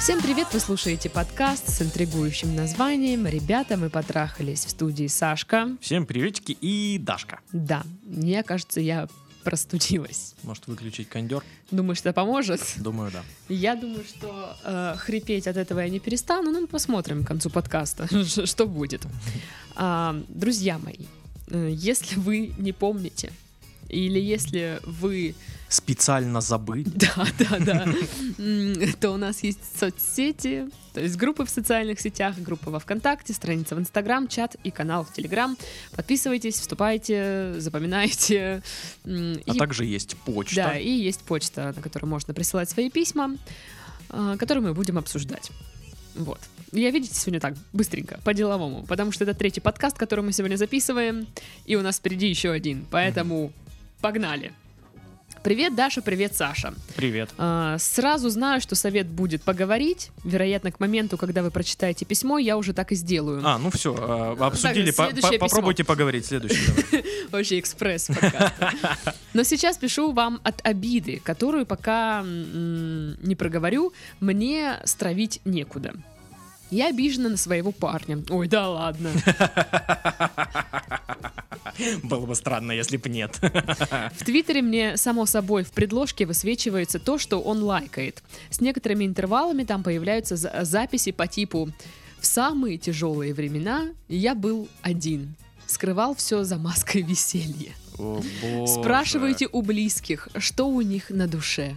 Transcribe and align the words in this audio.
Всем 0.00 0.22
привет! 0.22 0.48
Вы 0.54 0.60
слушаете 0.60 1.10
подкаст 1.10 1.68
с 1.68 1.82
интригующим 1.82 2.56
названием 2.56 3.26
«Ребята, 3.26 3.76
мы 3.76 3.90
потрахались» 3.90 4.64
в 4.64 4.70
студии 4.70 5.06
Сашка. 5.08 5.76
Всем 5.82 6.06
приветики 6.06 6.52
и 6.52 6.96
Дашка. 6.98 7.40
Да, 7.52 7.82
мне 8.04 8.42
кажется, 8.42 8.80
я 8.80 9.08
простудилась. 9.44 10.34
Может 10.42 10.68
выключить 10.68 11.10
кондер? 11.10 11.44
Думаешь, 11.70 11.98
это 11.98 12.14
поможет? 12.14 12.62
Думаю, 12.78 13.10
да. 13.12 13.22
Я 13.50 13.76
думаю, 13.76 14.02
что 14.04 14.56
э, 14.64 14.94
хрипеть 14.96 15.46
от 15.46 15.58
этого 15.58 15.80
я 15.80 15.90
не 15.90 16.00
перестану, 16.00 16.50
но 16.50 16.62
мы 16.62 16.66
посмотрим 16.66 17.22
к 17.22 17.28
концу 17.28 17.50
подкаста, 17.50 18.08
что 18.46 18.66
будет. 18.66 19.02
А, 19.76 20.18
друзья 20.28 20.78
мои, 20.78 21.04
э, 21.48 21.68
если 21.72 22.18
вы 22.18 22.54
не 22.56 22.72
помните, 22.72 23.32
или 23.90 24.18
если 24.18 24.80
вы 24.84 25.34
Специально 25.70 26.40
забыть. 26.40 26.88
Да, 26.94 27.26
да, 27.38 27.58
да. 27.60 27.94
То 29.00 29.12
у 29.12 29.16
нас 29.16 29.44
есть 29.44 29.60
соцсети, 29.78 30.68
то 30.92 31.00
есть 31.00 31.16
группы 31.16 31.44
в 31.44 31.48
социальных 31.48 32.00
сетях, 32.00 32.36
группа 32.38 32.70
во 32.70 32.80
ВКонтакте, 32.80 33.32
страница 33.32 33.76
в 33.76 33.78
Инстаграм, 33.78 34.26
чат 34.26 34.56
и 34.64 34.72
канал 34.72 35.04
в 35.04 35.12
Телеграм. 35.12 35.56
Подписывайтесь, 35.94 36.54
вступайте, 36.56 37.54
запоминайте. 37.58 38.62
А 39.04 39.10
и- 39.46 39.58
также 39.58 39.84
есть 39.84 40.16
почта. 40.16 40.56
Да, 40.56 40.76
и 40.76 40.90
есть 40.90 41.20
почта, 41.20 41.72
на 41.76 41.80
которую 41.80 42.10
можно 42.10 42.34
присылать 42.34 42.68
свои 42.68 42.90
письма, 42.90 43.36
а, 44.08 44.36
которые 44.36 44.64
мы 44.64 44.74
будем 44.74 44.98
обсуждать. 44.98 45.52
Вот. 46.16 46.40
Я, 46.72 46.90
видите, 46.90 47.14
сегодня 47.14 47.38
так, 47.38 47.54
быстренько, 47.72 48.18
по-деловому, 48.24 48.84
потому 48.86 49.12
что 49.12 49.22
это 49.22 49.34
третий 49.34 49.60
подкаст, 49.60 49.96
который 49.96 50.24
мы 50.24 50.32
сегодня 50.32 50.56
записываем, 50.56 51.28
и 51.64 51.76
у 51.76 51.82
нас 51.82 51.98
впереди 51.98 52.28
еще 52.28 52.50
один, 52.50 52.86
поэтому 52.90 53.52
погнали. 54.00 54.52
Привет, 55.42 55.74
Даша, 55.74 56.02
привет, 56.02 56.34
Саша. 56.34 56.74
Привет. 56.96 57.30
А, 57.38 57.78
Сразу 57.78 58.28
знаю, 58.28 58.60
что 58.60 58.74
совет 58.74 59.06
будет 59.06 59.42
поговорить. 59.42 60.10
Вероятно, 60.22 60.70
к 60.70 60.80
моменту, 60.80 61.16
когда 61.16 61.42
вы 61.42 61.50
прочитаете 61.50 62.04
письмо, 62.04 62.36
я 62.38 62.58
уже 62.58 62.74
так 62.74 62.92
и 62.92 62.94
сделаю. 62.94 63.40
А, 63.42 63.56
ну 63.56 63.70
все, 63.70 63.94
обсудили. 64.38 64.90
По- 64.90 65.04
следующее 65.04 65.38
по- 65.38 65.46
письмо. 65.46 65.48
Попробуйте 65.48 65.84
поговорить. 65.84 66.26
Следующий. 66.26 66.66
давай. 66.92 67.04
Вообще 67.30 67.58
экспресс 67.58 68.08
пока. 68.08 68.52
Но 69.32 69.42
сейчас 69.44 69.78
пишу 69.78 70.12
вам 70.12 70.40
от 70.42 70.60
обиды, 70.66 71.22
которую 71.24 71.64
пока 71.64 72.22
не 72.22 73.34
проговорю, 73.34 73.94
мне 74.20 74.78
стравить 74.84 75.40
некуда. 75.46 75.94
Я 76.70 76.88
обижена 76.88 77.30
на 77.30 77.36
своего 77.36 77.72
парня. 77.72 78.22
Ой, 78.28 78.46
да 78.46 78.68
ладно. 78.68 79.10
Было 82.02 82.26
бы 82.26 82.34
странно, 82.34 82.72
если 82.72 82.96
бы 82.96 83.08
нет. 83.08 83.38
В 83.40 84.24
Твиттере 84.24 84.62
мне, 84.62 84.96
само 84.96 85.26
собой, 85.26 85.64
в 85.64 85.70
предложке 85.72 86.26
высвечивается 86.26 86.98
то, 86.98 87.18
что 87.18 87.40
он 87.40 87.62
лайкает. 87.62 88.22
С 88.50 88.60
некоторыми 88.60 89.04
интервалами 89.04 89.64
там 89.64 89.82
появляются 89.82 90.36
за- 90.36 90.60
записи 90.62 91.12
по 91.12 91.26
типу 91.26 91.70
«В 92.18 92.26
самые 92.26 92.78
тяжелые 92.78 93.34
времена 93.34 93.88
я 94.08 94.34
был 94.34 94.68
один». 94.82 95.34
Скрывал 95.66 96.14
все 96.16 96.42
за 96.44 96.56
маской 96.56 97.02
веселья. 97.02 97.72
О. 97.98 98.20
Спрашивайте 98.66 99.48
у 99.52 99.62
близких, 99.62 100.28
что 100.38 100.68
у 100.68 100.80
них 100.80 101.10
на 101.10 101.26
душе. 101.28 101.76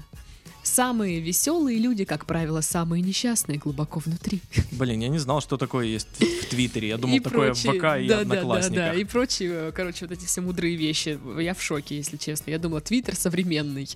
Самые 0.64 1.20
веселые 1.20 1.78
люди, 1.78 2.06
как 2.06 2.26
правило, 2.26 2.62
самые 2.62 3.02
несчастные 3.04 3.58
глубоко 3.58 4.00
внутри. 4.00 4.42
Блин, 4.72 5.02
я 5.02 5.10
не 5.10 5.20
знал, 5.20 5.42
что 5.42 5.58
такое 5.58 5.86
есть 5.88 6.08
в 6.20 6.46
Твиттере. 6.50 6.88
Я 6.88 6.98
думал, 6.98 7.18
И 7.18 7.20
такое 7.20 7.54
в 7.54 7.62
прочие- 7.62 7.74
ВК 7.74 8.02
и 8.02 8.08
да, 8.08 8.18
да, 8.20 8.24
да, 8.24 8.26
да, 8.26 8.40
Одноклассниках. 8.40 8.96
и 8.96 9.04
прочие, 9.04 9.72
короче, 9.74 10.06
вот 10.08 10.18
эти 10.18 10.26
все 10.26 10.40
мудрые 10.42 10.76
вещи. 10.78 11.20
Я 11.42 11.54
в 11.54 11.62
шоке, 11.62 11.98
если 11.98 12.16
честно. 12.18 12.50
Я 12.52 12.60
думала, 12.60 12.80
Твиттер 12.82 13.16
современный. 13.16 13.90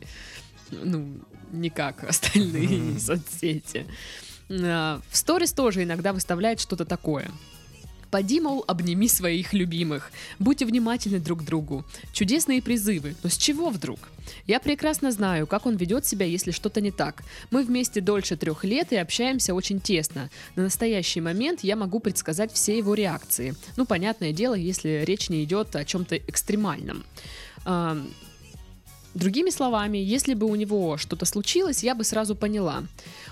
Ну, 0.72 1.08
не 1.54 1.70
как 1.70 2.04
остальные 2.04 3.00
соцсети. 3.00 3.86
А, 4.50 5.00
В 5.10 5.16
сторис 5.18 5.54
тоже 5.54 5.84
иногда 5.84 6.12
выставляет 6.12 6.60
что-то 6.60 6.84
такое. 6.84 7.32
Поди, 8.12 8.40
мол, 8.40 8.64
обними 8.68 9.08
своих 9.08 9.54
любимых. 9.54 10.12
Будьте 10.40 10.66
внимательны 10.66 11.20
друг 11.20 11.42
к 11.42 11.46
другу. 11.46 11.86
Чудесные 12.14 12.62
призывы. 12.62 13.16
Но 13.24 13.30
с 13.30 13.38
чего 13.38 13.70
вдруг? 13.70 14.00
Я 14.46 14.60
прекрасно 14.60 15.12
знаю, 15.12 15.48
как 15.48 15.66
он 15.66 15.76
ведет 15.76 16.06
себя, 16.06 16.26
если 16.26 16.52
что-то 16.52 16.82
не 16.82 16.92
так. 16.92 17.24
Мы 17.52 17.64
вместе 17.64 18.02
дольше 18.02 18.38
трех 18.38 18.64
лет 18.64 18.92
и 18.94 18.98
общаемся 18.98 19.54
очень 19.54 19.80
тесно. 19.80 20.30
На 20.56 20.64
настоящий 20.64 21.22
момент 21.22 21.62
я 21.64 21.76
могу 21.76 22.00
предсказать 22.00 22.54
все 22.54 22.78
его 22.78 22.94
реакции. 22.94 23.56
Ну, 23.76 23.86
понятное 23.86 24.32
дело, 24.32 24.54
если 24.54 25.04
речь 25.06 25.30
не 25.30 25.44
идет 25.44 25.76
о 25.76 25.84
чем-то 25.84 26.18
экстремальном. 26.18 27.04
Другими 29.14 29.50
словами, 29.50 29.98
если 29.98 30.34
бы 30.36 30.46
у 30.46 30.56
него 30.56 30.98
что-то 30.98 31.26
случилось, 31.26 31.84
я 31.84 31.96
бы 31.96 32.04
сразу 32.04 32.36
поняла. 32.36 32.84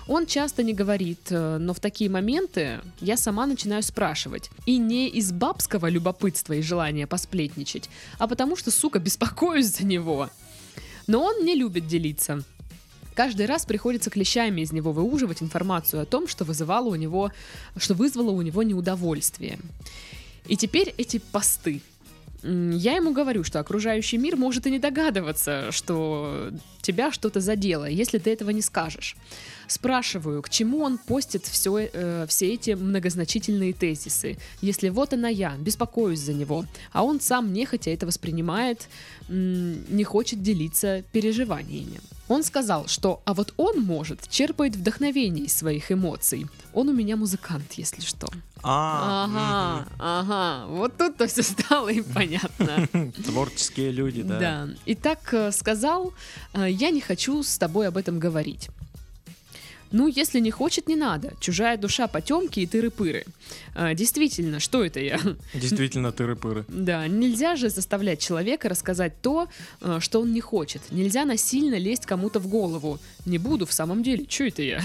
Он 0.08 0.26
часто 0.26 0.62
не 0.62 0.72
говорит, 0.72 1.30
э, 1.30 1.58
но 1.58 1.74
в 1.74 1.80
такие 1.80 2.10
моменты 2.10 2.80
я 3.00 3.16
сама 3.16 3.46
начинаю 3.46 3.82
спрашивать. 3.82 4.50
И 4.66 4.78
не 4.78 5.08
из 5.08 5.30
бабского 5.32 5.88
любопытства 5.88 6.54
и 6.54 6.62
желания 6.62 7.06
посплетничать, 7.06 7.88
а 8.18 8.26
потому 8.26 8.56
что, 8.56 8.70
сука, 8.70 8.98
беспокоюсь 9.06 9.76
за 9.76 9.84
него. 9.84 10.28
Но 11.06 11.22
он 11.22 11.44
не 11.44 11.54
любит 11.54 11.86
делиться. 11.86 12.42
Каждый 13.14 13.46
раз 13.46 13.64
приходится 13.64 14.10
клещами 14.10 14.60
из 14.60 14.72
него 14.72 14.92
выуживать 14.92 15.42
информацию 15.42 16.02
о 16.02 16.04
том, 16.04 16.28
что 16.28 16.44
вызывало 16.44 16.88
у 16.88 16.96
него, 16.96 17.32
что 17.76 17.94
вызвало 17.94 18.30
у 18.30 18.42
него 18.42 18.62
неудовольствие. 18.62 19.58
И 20.46 20.56
теперь 20.56 20.94
эти 20.98 21.18
посты. 21.18 21.80
Я 22.46 22.96
ему 22.96 23.12
говорю, 23.12 23.44
что 23.44 23.58
окружающий 23.58 24.18
мир 24.18 24.36
может 24.36 24.66
и 24.66 24.70
не 24.70 24.78
догадываться, 24.78 25.72
что 25.72 26.50
тебя 26.80 27.10
что-то 27.10 27.40
задело, 27.40 27.86
если 27.86 28.18
ты 28.18 28.30
этого 28.30 28.50
не 28.50 28.62
скажешь. 28.62 29.16
Спрашиваю, 29.66 30.42
к 30.42 30.48
чему 30.48 30.82
он 30.82 30.98
постит 30.98 31.44
все, 31.44 31.88
э, 31.92 32.26
все 32.28 32.54
эти 32.54 32.70
многозначительные 32.70 33.72
тезисы, 33.72 34.38
если 34.60 34.90
вот 34.90 35.12
она 35.12 35.28
я, 35.28 35.56
беспокоюсь 35.58 36.20
за 36.20 36.34
него, 36.34 36.64
а 36.92 37.02
он 37.02 37.20
сам 37.20 37.52
нехотя 37.52 37.90
это 37.90 38.06
воспринимает, 38.06 38.88
не 39.28 40.04
хочет 40.04 40.40
делиться 40.42 41.02
переживаниями. 41.12 42.00
Он 42.28 42.42
сказал, 42.42 42.88
что 42.88 43.20
«а 43.24 43.34
вот 43.34 43.54
он, 43.56 43.80
может, 43.82 44.28
черпает 44.28 44.76
вдохновение 44.76 45.44
из 45.46 45.56
своих 45.56 45.92
эмоций. 45.92 46.46
Он 46.72 46.88
у 46.88 46.92
меня 46.92 47.16
музыкант, 47.16 47.72
если 47.74 48.00
что». 48.02 48.28
А, 48.62 49.26
Ага, 49.26 49.86
ага, 49.98 50.66
вот 50.66 50.96
тут-то 50.96 51.28
все 51.28 51.42
стало 51.42 51.88
и 51.88 52.02
понятно. 52.02 52.88
Творческие 53.24 53.92
люди, 53.92 54.22
да. 54.22 54.38
Да. 54.40 54.68
И 54.86 54.94
так 54.96 55.32
э, 55.32 55.52
сказал, 55.52 56.12
э, 56.52 56.68
я 56.68 56.90
не 56.90 57.00
хочу 57.00 57.42
с 57.44 57.58
тобой 57.58 57.86
об 57.86 57.96
этом 57.96 58.18
говорить. 58.18 58.70
Ну, 59.92 60.08
если 60.08 60.40
не 60.40 60.50
хочет, 60.50 60.88
не 60.88 60.96
надо. 60.96 61.32
Чужая 61.40 61.76
душа 61.76 62.06
потемки 62.08 62.60
и 62.60 62.66
тыры-пыры. 62.66 63.24
Э, 63.74 63.94
Действительно, 63.94 64.60
что 64.60 64.84
это 64.84 65.00
я? 65.00 65.20
Действительно, 65.54 66.08
тыры-пыры. 66.08 66.64
Да, 66.68 67.06
нельзя 67.08 67.56
же 67.56 67.70
заставлять 67.70 68.20
человека 68.20 68.68
рассказать 68.68 69.20
то, 69.22 69.48
э, 69.80 69.98
что 70.00 70.20
он 70.20 70.32
не 70.32 70.40
хочет. 70.40 70.82
Нельзя 70.90 71.24
насильно 71.24 71.76
лезть 71.76 72.06
кому-то 72.06 72.40
в 72.40 72.48
голову. 72.48 72.98
Не 73.26 73.38
буду 73.38 73.66
в 73.66 73.72
самом 73.72 74.02
деле, 74.02 74.26
что 74.28 74.44
это 74.44 74.62
я? 74.62 74.82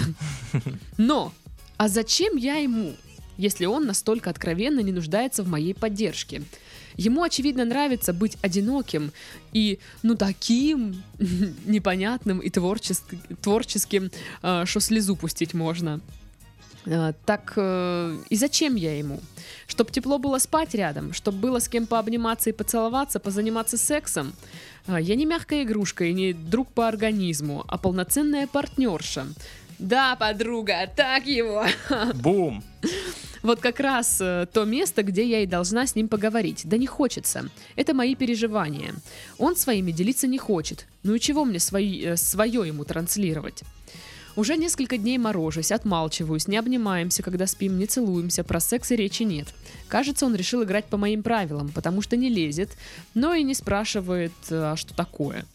Но, 0.97 1.33
а 1.77 1.87
зачем 1.87 2.37
я 2.37 2.55
ему, 2.55 2.93
если 3.37 3.65
он 3.65 3.85
настолько 3.85 4.29
откровенно 4.29 4.81
не 4.81 4.91
нуждается 4.91 5.43
в 5.43 5.47
моей 5.47 5.73
поддержке? 5.73 6.43
Ему, 6.97 7.23
очевидно, 7.23 7.65
нравится 7.65 8.13
быть 8.13 8.37
одиноким 8.41 9.11
и, 9.53 9.79
ну, 10.03 10.15
таким 10.15 11.03
непонятным 11.65 12.39
и 12.39 12.49
творческ- 12.49 13.15
творческим, 13.41 14.11
э, 14.43 14.65
что 14.65 14.79
слезу 14.79 15.15
пустить 15.15 15.53
можно. 15.53 15.99
Э, 16.85 17.13
Так 17.25 17.53
э, 17.57 18.17
и 18.29 18.35
зачем 18.35 18.75
я 18.75 18.97
ему? 18.97 19.19
Чтоб 19.67 19.91
тепло 19.91 20.17
было 20.17 20.39
спать 20.39 20.75
рядом, 20.75 21.13
чтоб 21.13 21.35
было 21.35 21.59
с 21.59 21.67
кем 21.67 21.85
пообниматься 21.85 22.49
и 22.49 22.53
поцеловаться, 22.53 23.19
позаниматься 23.19 23.77
сексом. 23.77 24.33
Я 24.87 25.15
не 25.15 25.25
мягкая 25.25 25.61
игрушка 25.63 26.05
и 26.05 26.13
не 26.13 26.33
друг 26.33 26.67
по 26.73 26.87
организму, 26.87 27.63
а 27.67 27.77
полноценная 27.77 28.47
партнерша. 28.47 29.27
Да, 29.81 30.15
подруга, 30.15 30.87
так 30.95 31.25
его. 31.25 31.65
Бум! 32.13 32.63
Вот 33.41 33.59
как 33.59 33.79
раз 33.79 34.19
э, 34.21 34.45
то 34.53 34.65
место, 34.65 35.01
где 35.01 35.27
я 35.27 35.39
и 35.39 35.47
должна 35.47 35.87
с 35.87 35.95
ним 35.95 36.07
поговорить. 36.07 36.61
Да 36.65 36.77
не 36.77 36.85
хочется. 36.85 37.49
Это 37.75 37.95
мои 37.95 38.13
переживания. 38.13 38.93
Он 39.39 39.55
своими 39.55 39.91
делиться 39.91 40.27
не 40.27 40.37
хочет. 40.37 40.85
Ну 41.01 41.15
и 41.15 41.19
чего 41.19 41.43
мне 41.45 41.57
свои, 41.59 42.03
э, 42.05 42.17
свое 42.17 42.67
ему 42.67 42.85
транслировать? 42.85 43.63
Уже 44.35 44.55
несколько 44.55 44.97
дней 44.97 45.17
морожусь, 45.17 45.71
отмалчиваюсь, 45.71 46.47
не 46.47 46.57
обнимаемся, 46.57 47.23
когда 47.23 47.47
спим, 47.47 47.79
не 47.79 47.87
целуемся, 47.87 48.43
про 48.43 48.59
секс 48.59 48.91
и 48.91 48.95
речи 48.95 49.23
нет. 49.23 49.47
Кажется, 49.87 50.27
он 50.27 50.35
решил 50.35 50.63
играть 50.63 50.85
по 50.85 50.97
моим 50.97 51.23
правилам, 51.23 51.69
потому 51.69 52.03
что 52.03 52.15
не 52.15 52.29
лезет, 52.29 52.69
но 53.15 53.33
и 53.33 53.41
не 53.41 53.55
спрашивает, 53.55 54.31
э, 54.51 54.73
а 54.73 54.75
что 54.77 54.93
такое. 54.93 55.45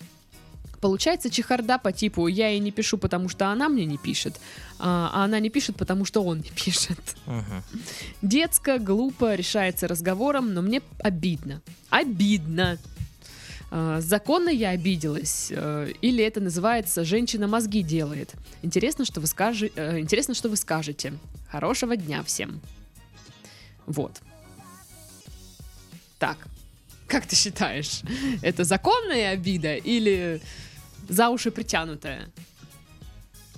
Получается 0.80 1.30
чехарда 1.30 1.78
по 1.78 1.92
типу 1.92 2.26
«я 2.28 2.48
ей 2.48 2.60
не 2.60 2.70
пишу, 2.70 2.98
потому 2.98 3.28
что 3.28 3.46
она 3.48 3.68
мне 3.68 3.84
не 3.86 3.98
пишет», 3.98 4.38
а 4.78 5.10
а 5.12 5.24
она 5.24 5.40
не 5.40 5.50
пишет, 5.50 5.76
потому 5.76 6.04
что 6.04 6.22
он 6.22 6.38
не 6.38 6.50
пишет. 6.50 6.98
Мгм. 7.26 7.62
Детско, 8.22 8.78
глупо, 8.78 9.34
решается 9.34 9.88
разговором, 9.88 10.52
но 10.54 10.62
мне 10.62 10.82
обидно. 11.00 11.62
Обидно. 11.90 12.78
А, 13.70 14.00
Законно 14.00 14.48
я 14.50 14.70
обиделась? 14.70 15.48
э, 15.50 15.92
Или 16.02 16.22
это 16.24 16.40
называется 16.40 17.04
«женщина 17.04 17.48
мозги 17.48 17.82
делает»? 17.82 18.34
Интересно, 18.62 19.04
что 19.04 19.20
вы, 19.20 19.26
скажи- 19.26 19.72
э, 19.76 19.98
Интересно, 19.98 20.34
что 20.34 20.48
вы 20.48 20.56
скажете. 20.56 21.14
Хорошего 21.50 21.96
дня 21.96 22.22
всем. 22.22 22.60
Вот. 23.86 24.20
Так, 26.18 26.38
как 27.06 27.26
ты 27.26 27.36
считаешь, 27.36 28.02
это 28.42 28.64
законная 28.64 29.32
обида 29.32 29.76
или 29.76 30.40
за 31.08 31.28
уши 31.28 31.50
притянутая? 31.50 32.28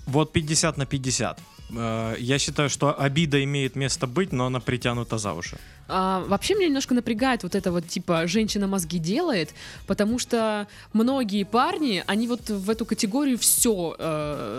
Вот 0.06 0.32
50 0.32 0.76
на 0.76 0.86
50. 0.86 1.40
Э, 1.70 2.16
Я 2.18 2.38
считаю, 2.38 2.70
что 2.70 2.98
обида 2.98 3.42
имеет 3.44 3.76
место 3.76 4.06
быть, 4.06 4.32
но 4.32 4.46
она 4.46 4.60
притянута 4.60 5.18
за 5.18 5.32
уши. 5.32 5.58
А, 5.90 6.22
вообще 6.28 6.54
меня 6.54 6.66
немножко 6.66 6.94
напрягает 6.94 7.42
вот 7.42 7.54
это 7.54 7.72
вот 7.72 7.88
типа 7.88 8.26
женщина 8.26 8.66
мозги 8.66 8.98
делает, 8.98 9.54
потому 9.86 10.18
что 10.18 10.66
многие 10.92 11.44
парни, 11.44 12.04
они 12.06 12.28
вот 12.28 12.50
в 12.50 12.68
эту 12.68 12.84
категорию 12.84 13.38
все 13.38 13.96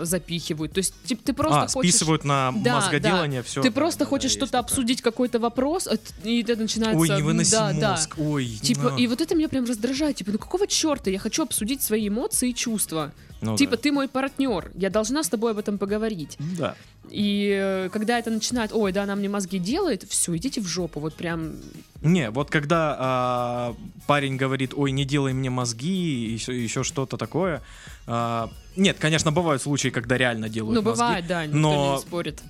запихивают. 0.02 0.72
То 0.72 0.78
есть 0.78 0.92
типа, 1.04 1.22
ты 1.24 1.32
просто 1.32 1.60
а, 1.62 1.68
хочешь... 1.68 1.90
списывают 1.92 2.24
на 2.24 2.52
Да, 2.56 2.76
мозгоделание 2.76 3.42
все. 3.44 3.62
Ты 3.62 3.70
просто 3.70 4.04
хочешь 4.04 4.32
что-то 4.32 4.58
обсудить, 4.58 5.02
какой-то 5.02 5.38
вопрос, 5.38 5.86
а 5.86 5.98
и 6.24 6.42
это 6.42 6.56
начинается... 6.56 7.00
Ой, 7.00 7.08
не 7.08 7.22
выноси 7.22 7.52
да, 7.52 7.72
да. 7.72 7.90
мозг. 7.92 8.14
Ой, 8.18 8.46
Типа, 8.46 8.90
на. 8.90 8.96
и 8.96 9.06
вот 9.06 9.20
это 9.20 9.34
меня 9.34 9.48
прям 9.48 9.64
раздражает. 9.64 10.16
Типа, 10.16 10.32
ну 10.32 10.38
какого 10.38 10.66
черта? 10.66 11.10
Я 11.10 11.18
хочу 11.18 11.42
обсудить 11.42 11.82
свои 11.82 12.08
эмоции 12.08 12.50
и 12.50 12.54
чувства. 12.54 13.12
Ну 13.42 13.56
типа, 13.56 13.72
да. 13.76 13.82
ты 13.82 13.92
мой 13.92 14.08
партнер, 14.08 14.70
я 14.74 14.90
должна 14.90 15.22
с 15.22 15.28
тобой 15.28 15.52
об 15.52 15.58
этом 15.58 15.78
поговорить. 15.78 16.36
Да. 16.58 16.74
И 17.10 17.50
э, 17.58 17.88
когда 17.90 18.18
это 18.18 18.30
начинает, 18.30 18.72
ой, 18.72 18.92
да, 18.92 19.04
она 19.04 19.16
мне 19.16 19.28
мозги 19.28 19.58
делает, 19.58 20.02
все, 20.08 20.36
идите 20.36 20.60
в 20.60 20.66
жопу, 20.66 21.00
вот 21.00 21.14
прям 21.14 21.54
Не, 22.02 22.30
вот 22.30 22.50
когда 22.50 22.96
а, 22.98 23.74
парень 24.06 24.36
говорит, 24.36 24.72
ой, 24.76 24.90
не 24.92 25.04
делай 25.04 25.32
мне 25.32 25.48
мозги, 25.50 26.32
еще, 26.32 26.62
еще 26.62 26.82
что-то 26.84 27.16
такое. 27.16 27.62
а, 28.06 28.50
нет, 28.76 28.98
конечно, 29.00 29.32
бывают 29.32 29.62
случаи, 29.62 29.88
когда 29.88 30.16
реально 30.18 30.48
делают 30.48 30.74
Ну, 30.76 30.82
мозги. 30.82 31.02
бывает, 31.02 31.26
да, 31.26 31.46
никто 31.46 31.58
но- 31.58 31.94
не 31.96 32.00
спорит. 32.00 32.40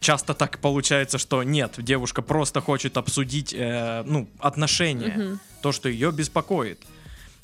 Часто 0.00 0.34
так 0.34 0.58
получается, 0.58 1.18
что 1.18 1.42
нет, 1.42 1.72
девушка 1.78 2.22
просто 2.22 2.60
хочет 2.60 2.96
обсудить, 2.96 3.52
э, 3.56 4.04
ну, 4.06 4.28
отношения, 4.38 5.14
Мгм. 5.16 5.40
то, 5.62 5.72
что 5.72 5.88
ее 5.88 6.12
беспокоит. 6.12 6.78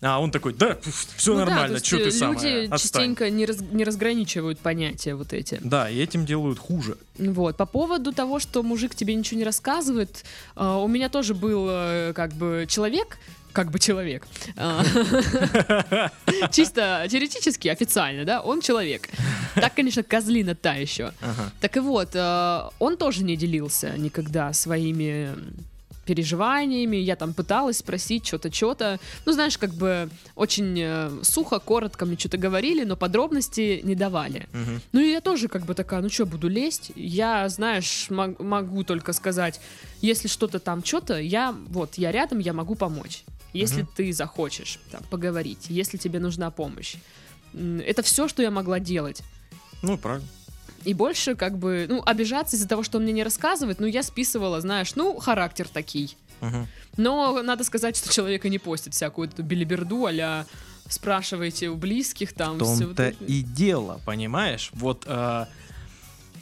А 0.05 0.19
он 0.21 0.33
такой, 0.33 0.53
да, 0.53 0.79
все 1.17 1.33
Ну 1.33 1.39
да, 1.39 1.45
нормально, 1.47 1.79
то 1.79 1.85
что 1.87 1.97
ты 1.99 2.03
э, 2.09 2.29
Люди 2.29 2.65
отстань». 2.67 2.79
частенько 2.79 3.31
не, 3.31 3.47
раз- 3.47 3.61
не 3.61 3.85
разграничивают 3.85 4.59
понятия 4.59 5.15
вот 5.15 5.33
эти. 5.33 5.61
Да, 5.63 5.89
и 5.89 5.97
этим 5.97 6.27
делают 6.27 6.59
хуже. 6.59 6.97
Вот. 7.19 7.57
По 7.57 7.67
поводу 7.67 8.13
того, 8.13 8.41
что 8.41 8.65
мужик 8.65 8.97
тебе 8.97 9.15
ничего 9.15 9.39
не 9.39 9.45
рассказывает, 9.45 10.25
э, 10.57 10.65
у 10.67 10.89
меня 10.89 11.09
тоже 11.09 11.35
был 11.35 11.67
э, 11.71 12.13
как 12.17 12.33
бы 12.33 12.67
человек, 12.69 13.17
как 13.53 13.71
бы 13.71 13.79
человек. 13.79 14.27
А, 14.57 14.83
Чисто 16.51 17.07
теоретически, 17.09 17.69
официально, 17.69 18.25
да, 18.25 18.41
он 18.41 18.61
человек. 18.61 19.09
Так, 19.55 19.75
конечно, 19.75 20.03
козлина 20.03 20.57
та 20.57 20.75
еще. 20.75 21.13
Ага. 21.21 21.53
Так 21.61 21.77
и 21.77 21.81
вот, 21.81 22.11
э, 22.15 22.61
он 22.81 22.97
тоже 22.97 23.23
не 23.23 23.37
делился 23.37 23.91
никогда 23.97 24.53
своими 24.53 25.29
переживаниями, 26.05 26.97
я 26.97 27.17
там 27.17 27.33
пыталась 27.35 27.79
спросить 27.79 28.27
что-то, 28.27 28.53
что-то. 28.53 28.99
Ну, 29.27 29.33
знаешь, 29.33 29.59
как 29.59 29.73
бы 29.75 30.09
очень 30.35 30.77
э, 30.81 31.11
сухо, 31.23 31.59
коротко 31.59 32.07
мне 32.07 32.17
что-то 32.19 32.39
говорили, 32.39 32.85
но 32.85 32.97
подробности 32.97 33.81
не 33.85 33.95
давали. 33.95 34.49
Мгм. 34.53 34.81
Ну, 34.93 35.01
и 35.01 35.11
я 35.11 35.21
тоже 35.21 35.49
как 35.49 35.65
бы 35.65 35.75
такая, 35.75 36.01
ну 36.01 36.09
что, 36.09 36.27
буду 36.27 36.49
лезть? 36.49 36.93
Я, 36.97 37.49
знаешь, 37.49 38.07
мог- 38.11 38.39
могу 38.41 38.85
только 38.85 39.13
сказать, 39.13 39.61
если 40.01 40.29
что-то 40.29 40.59
там, 40.59 40.85
что-то, 40.85 41.19
я, 41.21 41.55
вот, 41.69 41.95
я 41.95 42.11
рядом, 42.13 42.39
я 42.41 42.53
могу 42.53 42.75
помочь. 42.75 43.25
Если 43.53 43.83
Мгм. 43.83 43.91
ты 43.97 44.13
захочешь 44.13 44.79
там, 44.91 45.03
поговорить, 45.11 45.67
если 45.69 45.99
тебе 45.99 46.19
нужна 46.21 46.51
помощь. 46.51 46.97
Это 47.87 48.03
все, 48.03 48.29
что 48.29 48.43
я 48.43 48.51
могла 48.51 48.81
делать. 48.81 49.23
Ну, 49.83 49.99
правильно. 49.99 50.27
И 50.85 50.95
больше, 50.95 51.35
как 51.35 51.59
бы, 51.59 51.87
ну, 51.89 52.03
обижаться 52.05 52.57
из-за 52.57 52.69
того, 52.69 52.83
что 52.83 52.99
он 52.99 53.05
мне 53.05 53.13
не 53.13 53.23
рассказывает, 53.23 53.81
ну, 53.81 53.87
я 53.87 54.03
списывала, 54.03 54.61
знаешь, 54.61 54.95
ну, 54.95 55.19
характер 55.19 55.69
такий. 55.69 56.17
Но 56.97 57.43
надо 57.43 57.65
сказать, 57.65 57.97
что 57.97 58.13
человек 58.13 58.45
и 58.45 58.51
не 58.51 58.59
постит 58.59 58.95
всякую 58.95 59.29
эту 59.29 59.43
билиберду, 59.43 60.07
а 60.07 60.45
спрашиваете 60.89 61.69
у 61.69 61.77
близких 61.77 62.33
там. 62.33 62.59
В 62.59 62.63
вот 62.63 62.79
том-то 62.79 63.03
это. 63.05 63.25
и 63.25 63.43
дело, 63.43 64.01
понимаешь? 64.05 64.71
Вот, 64.75 65.05
э, 65.07 65.47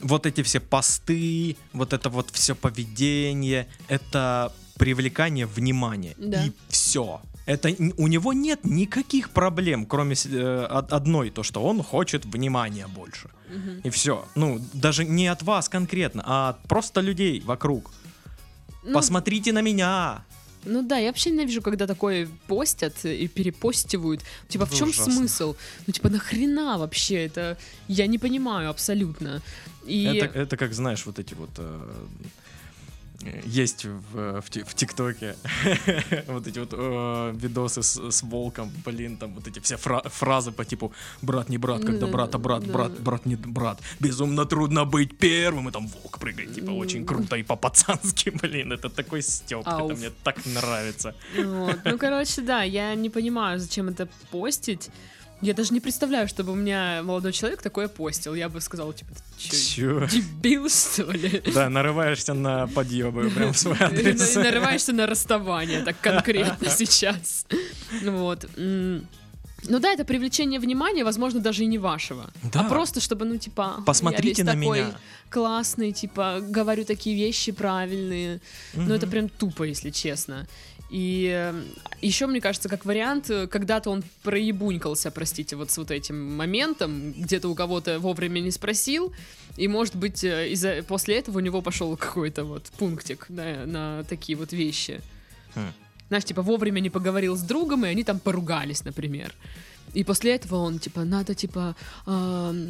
вот 0.00 0.26
эти 0.26 0.42
все 0.42 0.60
посты, 0.60 1.56
вот 1.72 1.92
это 1.92 2.08
вот 2.08 2.30
все 2.32 2.54
поведение, 2.54 3.68
это 3.88 4.52
привлекание 4.76 5.46
внимания. 5.46 6.14
Да. 6.18 6.44
И 6.44 6.52
все. 6.68 7.20
Это 7.50 7.68
у 7.96 8.06
него 8.06 8.32
нет 8.32 8.60
никаких 8.64 9.30
проблем, 9.30 9.84
кроме 9.86 10.14
э, 10.14 10.66
од- 10.70 10.92
одной, 10.92 11.30
то, 11.30 11.42
что 11.42 11.64
он 11.64 11.82
хочет 11.82 12.24
внимания 12.24 12.86
больше. 12.86 13.28
Мгм. 13.48 13.80
И 13.86 13.90
все. 13.90 14.24
Ну, 14.36 14.60
даже 14.72 15.04
не 15.04 15.26
от 15.32 15.42
вас 15.42 15.68
конкретно, 15.68 16.22
а 16.26 16.48
от 16.50 16.68
просто 16.68 17.00
людей 17.00 17.40
вокруг. 17.40 17.90
Ну, 18.84 18.92
Посмотрите 18.92 19.52
на 19.52 19.62
меня. 19.62 20.24
Ну 20.64 20.82
да, 20.82 20.98
я 20.98 21.08
вообще 21.08 21.30
ненавижу, 21.30 21.62
когда 21.62 21.86
такое 21.86 22.28
постят 22.46 23.04
и 23.04 23.26
перепостивают. 23.28 24.20
Типа, 24.48 24.66
в 24.66 24.68
Это 24.68 24.76
чем 24.78 24.88
ужасно. 24.90 25.12
смысл? 25.12 25.54
Ну, 25.86 25.92
типа, 25.92 26.08
нахрена 26.08 26.78
вообще 26.78 27.26
это? 27.26 27.56
Я 27.88 28.06
не 28.06 28.18
понимаю 28.18 28.70
абсолютно. 28.70 29.42
И... 29.86 30.04
Это, 30.04 30.38
это 30.38 30.56
как, 30.56 30.72
знаешь, 30.74 31.06
вот 31.06 31.18
эти 31.18 31.34
вот... 31.34 31.50
э, 31.58 32.04
есть 33.44 33.84
в, 33.84 34.40
в, 34.40 34.42
в 34.42 34.74
ТикТоке 34.74 35.36
вот 36.26 36.46
эти 36.46 36.58
вот 36.58 36.72
э, 36.72 37.32
видосы 37.34 37.82
с, 37.82 38.10
с 38.10 38.22
волком, 38.22 38.70
блин, 38.84 39.16
там 39.16 39.34
вот 39.34 39.46
эти 39.46 39.60
все 39.60 39.76
фра- 39.76 40.08
фразы 40.08 40.52
по 40.52 40.64
типу 40.64 40.92
«брат 41.22 41.48
не 41.48 41.58
брат, 41.58 41.84
когда 41.84 42.06
Да, 42.06 42.12
брат, 42.12 42.34
а 42.34 42.38
брат, 42.38 42.66
брат, 42.66 43.00
брат 43.00 43.26
не 43.26 43.36
брат, 43.36 43.78
безумно 44.00 44.44
трудно 44.46 44.84
быть 44.84 45.18
первым», 45.18 45.68
и 45.68 45.72
там 45.72 45.86
волк 45.86 46.18
прыгает, 46.18 46.54
типа, 46.54 46.70
очень 46.70 47.04
круто 47.06 47.36
и 47.36 47.42
по-пацански, 47.42 48.30
блин, 48.42 48.72
это 48.72 48.88
такой 48.88 49.22
стёб, 49.22 49.66
это 49.66 49.94
мне 49.96 50.10
так 50.24 50.46
нравится. 50.46 51.14
Вот. 51.36 51.78
Ну, 51.84 51.98
короче, 51.98 52.42
да, 52.42 52.62
я 52.62 52.94
не 52.94 53.10
понимаю, 53.10 53.58
зачем 53.58 53.88
это 53.88 54.08
постить. 54.30 54.90
Я 55.42 55.54
даже 55.54 55.72
не 55.72 55.80
представляю, 55.80 56.28
чтобы 56.28 56.52
у 56.52 56.54
меня 56.54 57.02
молодой 57.02 57.32
человек 57.32 57.62
такое 57.62 57.88
постил. 57.88 58.34
Я 58.34 58.48
бы 58.50 58.60
сказала, 58.60 58.92
типа, 58.92 59.10
ты 59.38 59.56
чё, 59.56 60.06
дебил, 60.06 60.68
что 60.68 61.10
ли? 61.10 61.42
Да, 61.54 61.68
нарываешься 61.70 62.34
на 62.34 62.66
подъебы 62.66 63.30
прям 63.30 63.52
в 63.54 63.58
свой 63.58 63.76
адрес. 63.80 64.34
нарываешься 64.36 64.92
на 64.92 65.06
расставание, 65.06 65.82
так 65.82 65.98
конкретно 66.00 66.68
сейчас. 66.76 67.46
Вот. 68.04 68.46
М. 68.56 69.06
Ну 69.68 69.78
да, 69.78 69.92
это 69.92 70.04
привлечение 70.04 70.58
внимания, 70.60 71.04
возможно, 71.04 71.40
даже 71.40 71.64
и 71.64 71.66
не 71.66 71.78
вашего. 71.78 72.30
Да. 72.52 72.60
А 72.60 72.64
просто, 72.64 73.00
чтобы, 73.00 73.24
ну, 73.26 73.36
типа, 73.36 73.76
я 73.78 73.84
Посмотрите 73.84 74.42
весь 74.42 74.46
на 74.46 74.52
такой 74.52 74.78
меня. 74.80 74.94
классный, 75.28 75.92
типа, 75.92 76.40
говорю 76.40 76.84
такие 76.84 77.14
вещи 77.16 77.52
правильные. 77.52 78.40
Ну, 78.74 78.94
это 78.94 79.06
прям 79.06 79.28
тупо, 79.28 79.64
если 79.64 79.90
честно. 79.90 80.46
И 80.90 81.52
еще, 82.02 82.26
мне 82.26 82.40
кажется, 82.40 82.68
как 82.68 82.84
вариант, 82.84 83.30
э, 83.30 83.46
когда-то 83.46 83.90
он 83.90 84.02
проебунькался, 84.22 85.10
простите, 85.10 85.56
вот 85.56 85.70
с 85.70 85.78
вот 85.78 85.90
этим 85.90 86.34
моментом, 86.34 87.12
где-то 87.12 87.48
у 87.48 87.54
кого-то 87.54 87.98
вовремя 87.98 88.40
не 88.40 88.50
спросил, 88.50 89.12
и, 89.56 89.68
может 89.68 89.96
быть, 89.96 90.24
э, 90.24 90.48
из-за 90.50 90.82
после 90.82 91.18
этого 91.18 91.38
у 91.38 91.40
него 91.40 91.60
пошел 91.62 91.96
какой-то 91.96 92.44
вот 92.44 92.64
пунктик 92.78 93.26
на, 93.28 93.66
на 93.66 94.04
такие 94.04 94.36
вот 94.36 94.52
вещи. 94.52 95.00
Хм. 95.54 95.72
Знаешь, 96.08 96.24
типа, 96.24 96.42
вовремя 96.42 96.80
не 96.80 96.90
поговорил 96.90 97.36
с 97.36 97.42
другом, 97.42 97.84
и 97.84 97.88
они 97.88 98.02
там 98.02 98.18
поругались, 98.18 98.84
например. 98.84 99.34
И 99.94 100.04
после 100.04 100.34
этого 100.36 100.56
он, 100.56 100.78
типа, 100.78 101.04
надо, 101.04 101.34
типа, 101.34 101.74
ам, 102.06 102.68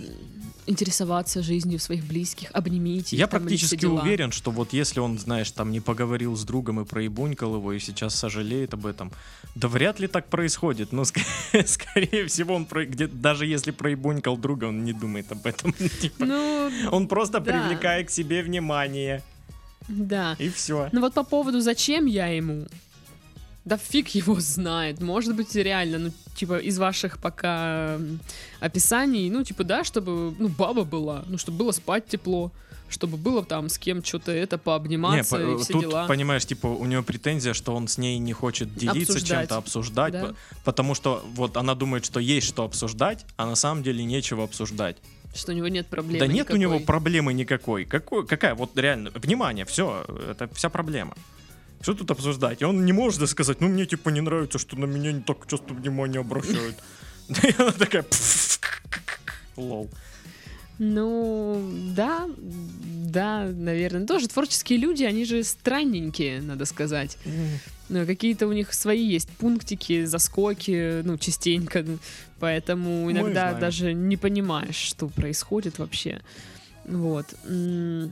интересоваться 0.67 1.43
жизнью 1.43 1.79
своих 1.79 2.05
близких, 2.05 2.49
обнимите 2.53 3.17
Я 3.17 3.25
их, 3.25 3.31
там, 3.31 3.41
практически 3.43 3.87
уверен, 3.87 4.33
что 4.33 4.51
вот 4.51 4.73
если 4.73 5.01
он, 5.01 5.19
знаешь, 5.19 5.51
там 5.51 5.71
не 5.71 5.81
поговорил 5.81 6.37
с 6.37 6.45
другом 6.45 6.81
и 6.81 6.85
проебунькал 6.85 7.57
его, 7.57 7.73
и 7.73 7.79
сейчас 7.79 8.15
сожалеет 8.15 8.75
об 8.75 8.87
этом, 8.87 9.11
да 9.55 9.69
вряд 9.69 10.01
ли 10.01 10.07
так 10.07 10.29
происходит. 10.29 10.93
Но, 10.93 11.03
ск- 11.03 11.21
скорее 11.67 12.27
всего, 12.27 12.55
он 12.55 12.65
про- 12.67 12.87
где 12.87 13.07
даже 13.07 13.47
если 13.47 13.71
проебунькал 13.73 14.37
друга, 14.39 14.67
он 14.67 14.85
не 14.85 14.93
думает 14.93 15.31
об 15.33 15.47
этом. 15.47 15.73
Типа, 16.01 16.25
Ну, 16.25 16.71
Он 16.91 17.07
просто 17.09 17.41
да. 17.41 17.53
привлекает 17.53 18.09
к 18.09 18.11
себе 18.11 18.43
внимание, 18.43 19.23
да. 19.89 20.37
и 20.39 20.49
все. 20.49 20.89
Ну 20.93 21.01
вот 21.01 21.15
по 21.15 21.25
поводу 21.25 21.61
зачем 21.61 22.07
я 22.07 22.29
ему, 22.29 22.67
да 23.65 23.77
фиг 23.77 24.09
его 24.09 24.39
знает. 24.41 25.01
Может 25.01 25.37
быть, 25.37 25.55
реально, 25.55 25.99
ну, 25.99 26.13
типа, 26.35 26.59
из 26.59 26.79
ваших 26.79 27.19
пока 27.19 27.99
описаний, 28.61 29.31
ну, 29.31 29.45
типа, 29.45 29.65
да, 29.65 29.85
чтобы, 29.85 30.35
ну, 30.39 30.49
баба 30.49 30.85
была, 30.85 31.25
ну, 31.27 31.39
чтобы 31.39 31.59
было 31.59 31.73
спать 31.73 32.07
тепло, 32.07 32.53
чтобы 32.89 33.17
было 33.17 33.45
там 33.45 33.69
с 33.69 33.79
кем 33.79 34.03
что-то 34.03 34.33
это 34.33 34.59
пообниматься 34.59 35.39
Не, 35.39 35.53
и 35.53 35.57
по- 35.57 35.63
все 35.63 35.73
тут, 35.75 35.83
дела. 35.83 36.07
понимаешь, 36.07 36.45
типа, 36.45 36.67
у 36.67 36.85
нее 36.87 37.03
претензия, 37.03 37.53
что 37.55 37.75
он 37.75 37.87
с 37.87 37.99
ней 37.99 38.19
не 38.19 38.33
хочет 38.33 38.75
делиться 38.75 39.13
Обсуждать. 39.13 39.39
чем-то, 39.41 39.57
обсуждать, 39.57 40.13
Да. 40.13 40.21
по- 40.27 40.35
потому 40.65 40.95
что 40.95 41.25
вот 41.35 41.57
она 41.57 41.75
думает, 41.75 42.05
что 42.05 42.19
есть 42.19 42.47
что 42.49 42.65
обсуждать, 42.65 43.25
а 43.37 43.47
на 43.47 43.55
самом 43.55 43.83
деле 43.83 44.05
нечего 44.05 44.43
обсуждать. 44.45 44.97
Что 45.35 45.53
у 45.53 45.55
него 45.55 45.69
нет 45.69 45.87
проблемы 45.87 46.19
Да 46.19 46.27
нет 46.27 46.51
у 46.51 46.57
него 46.57 46.73
никакой. 46.75 46.87
проблемы 46.87 47.33
никакой. 47.33 47.85
Какой, 47.85 48.27
какая? 48.27 48.57
Вот 48.57 48.77
реально, 48.77 49.11
внимание, 49.15 49.65
все, 49.65 50.05
это 50.29 50.49
вся 50.55 50.69
проблема. 50.69 51.15
Что 51.81 51.95
тут 51.95 52.11
обсуждать? 52.11 52.63
И 52.63 52.65
он 52.65 52.85
не 52.85 52.93
может 52.93 53.29
сказать, 53.29 53.61
ну 53.61 53.69
мне 53.69 53.87
типа 53.87 54.11
не 54.11 54.21
нравится, 54.21 54.59
что 54.59 54.77
на 54.77 54.85
меня 54.85 55.13
не 55.13 55.23
так 55.23 55.47
часто 55.47 55.75
внимание 55.75 56.21
обращают. 56.21 56.77
И 57.43 57.55
она 57.59 57.73
такая, 57.73 58.03
«Пф, 58.03 58.61
лол. 59.57 59.89
Ну, 60.83 61.63
да, 61.95 62.27
да, 62.39 63.45
наверное. 63.45 64.07
Тоже 64.07 64.29
творческие 64.29 64.79
люди, 64.79 65.05
они 65.05 65.27
же 65.27 65.45
странненькие, 65.45 66.41
надо 66.41 66.65
сказать. 66.65 67.19
Ну, 67.91 68.07
какие-то 68.07 68.47
у 68.47 68.53
них 68.53 68.73
свои 68.73 69.05
есть 69.05 69.29
пунктики, 69.29 70.07
заскоки, 70.07 71.03
ну, 71.03 71.19
частенько. 71.19 71.85
Поэтому 72.39 73.05
Мы 73.05 73.13
иногда 73.13 73.53
даже 73.53 73.93
не 73.93 74.17
понимаешь, 74.17 74.77
что 74.77 75.09
происходит 75.09 75.79
вообще. 75.79 76.23
Вот. 76.87 77.27
Ну, 77.47 78.09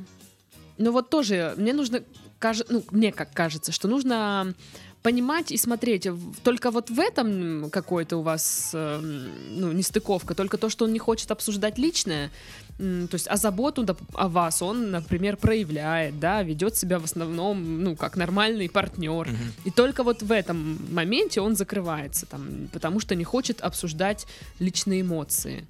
вот 0.93 1.09
тоже 1.09 1.55
мне 1.57 1.73
нужно, 1.73 2.03
каже- 2.39 2.67
ну, 2.69 2.85
мне 2.91 3.13
как 3.13 3.33
кажется, 3.33 3.73
что 3.73 3.89
нужно 3.89 4.55
понимать 5.03 5.53
и 5.53 5.57
смотреть. 5.57 6.09
Только 6.43 6.71
вот 6.71 6.91
в 6.91 6.99
этом 6.99 7.71
какой-то 7.71 8.17
у 8.17 8.23
вас 8.23 8.73
эм, 8.75 9.61
ну, 9.61 9.73
нестыковка. 9.73 10.35
Только 10.35 10.59
то, 10.59 10.69
что 10.69 10.85
он 10.85 10.93
не 10.93 10.99
хочет 10.99 11.31
обсуждать 11.31 11.79
личное, 11.79 12.31
то 12.79 13.09
есть, 13.13 13.27
а 13.29 13.37
заботу 13.37 13.87
о 14.15 14.29
вас 14.29 14.63
он, 14.63 14.91
например, 14.91 15.37
проявляет, 15.37 16.21
да, 16.21 16.43
ведет 16.43 16.77
себя 16.77 16.99
в 16.99 17.05
основном, 17.05 17.83
ну, 17.83 17.97
как 17.97 18.17
нормальный 18.17 18.69
партнер. 18.69 19.29
Мгм. 19.29 19.53
И 19.65 19.71
только 19.71 20.03
вот 20.03 20.23
в 20.23 20.31
этом 20.31 20.79
моменте 20.93 21.41
он 21.41 21.57
закрывается, 21.57 22.27
там, 22.27 22.69
потому 22.73 23.01
что 23.01 23.15
не 23.15 23.25
хочет 23.25 23.61
обсуждать 23.61 24.27
личные 24.59 25.01
эмоции. 25.01 25.67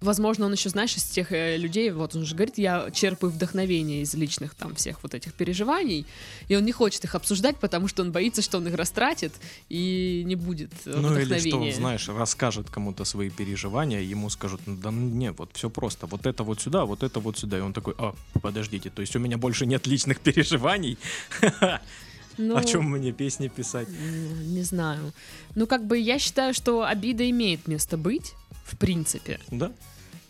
Возможно, 0.00 0.46
он 0.46 0.52
еще, 0.52 0.70
знаешь, 0.70 0.96
из 0.96 1.04
тех 1.04 1.30
э, 1.30 1.58
людей, 1.58 1.90
вот 1.90 2.16
он 2.16 2.24
же 2.24 2.34
говорит, 2.34 2.56
я 2.56 2.90
черпаю 2.90 3.30
вдохновение 3.30 4.00
из 4.00 4.14
личных 4.14 4.54
там 4.54 4.74
всех 4.74 5.02
вот 5.02 5.14
этих 5.14 5.34
переживаний, 5.34 6.06
и 6.48 6.56
он 6.56 6.64
не 6.64 6.72
хочет 6.72 7.04
их 7.04 7.14
обсуждать, 7.14 7.56
потому 7.58 7.86
что 7.86 8.02
он 8.02 8.10
боится, 8.10 8.40
что 8.40 8.56
он 8.58 8.66
их 8.66 8.74
растратит 8.76 9.32
и 9.68 10.22
не 10.24 10.36
будет 10.36 10.70
э, 10.86 10.96
Ну 10.96 11.18
или 11.20 11.38
что, 11.38 11.70
знаешь, 11.72 12.08
расскажет 12.08 12.70
кому-то 12.70 13.04
свои 13.04 13.28
переживания, 13.28 14.00
ему 14.00 14.30
скажут, 14.30 14.62
ну 14.64 14.76
да 14.76 14.90
не, 14.90 15.32
вот 15.32 15.50
все 15.52 15.68
просто, 15.68 16.06
вот 16.06 16.24
это 16.24 16.44
вот 16.44 16.62
сюда, 16.62 16.86
вот 16.86 17.02
это 17.02 17.20
вот 17.20 17.38
сюда. 17.38 17.58
И 17.58 17.60
он 17.60 17.74
такой, 17.74 17.94
а, 17.98 18.14
подождите, 18.40 18.88
то 18.88 19.02
есть 19.02 19.14
у 19.16 19.18
меня 19.18 19.36
больше 19.36 19.66
нет 19.66 19.86
личных 19.86 20.20
переживаний? 20.24 20.96
Ну, 22.38 22.56
О 22.56 22.64
чем 22.64 22.90
мне 22.90 23.12
песни 23.12 23.48
писать? 23.48 23.88
м, 23.88 24.54
Не 24.54 24.62
знаю. 24.62 25.12
Ну, 25.56 25.66
как 25.66 25.86
бы 25.86 25.98
я 25.98 26.18
считаю, 26.18 26.54
что 26.54 26.84
обида 26.84 27.28
имеет 27.28 27.68
место 27.68 27.98
быть, 27.98 28.32
в 28.64 28.76
принципе. 28.76 29.40
Да? 29.50 29.72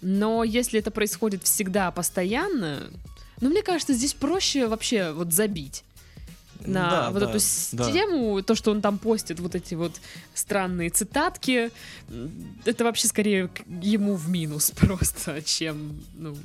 Но 0.00 0.44
если 0.44 0.78
это 0.80 0.90
происходит 0.90 1.44
всегда, 1.44 1.90
постоянно, 1.90 2.90
ну, 3.40 3.50
мне 3.50 3.62
кажется, 3.62 3.92
здесь 3.94 4.14
проще 4.14 4.66
вообще 4.66 5.12
вот 5.12 5.32
забить 5.32 5.84
на 6.64 6.90
Да, 6.90 7.10
вот 7.10 7.20
да, 7.20 7.30
эту 7.30 7.40
с- 7.40 7.70
да. 7.72 7.90
тему, 7.90 8.42
то, 8.42 8.54
что 8.54 8.70
он 8.70 8.82
там 8.82 8.99
постит, 8.99 9.40
вот 9.40 9.54
эти 9.54 9.75
вот 9.75 10.00
странные 10.34 10.90
цитатки, 10.90 11.70
это 12.66 12.84
вообще 12.84 13.08
скорее 13.08 13.50
ему 13.82 14.14
в 14.14 14.28
минус 14.28 14.70
просто, 14.76 15.42
чем, 15.42 16.00
ну, 16.16 16.37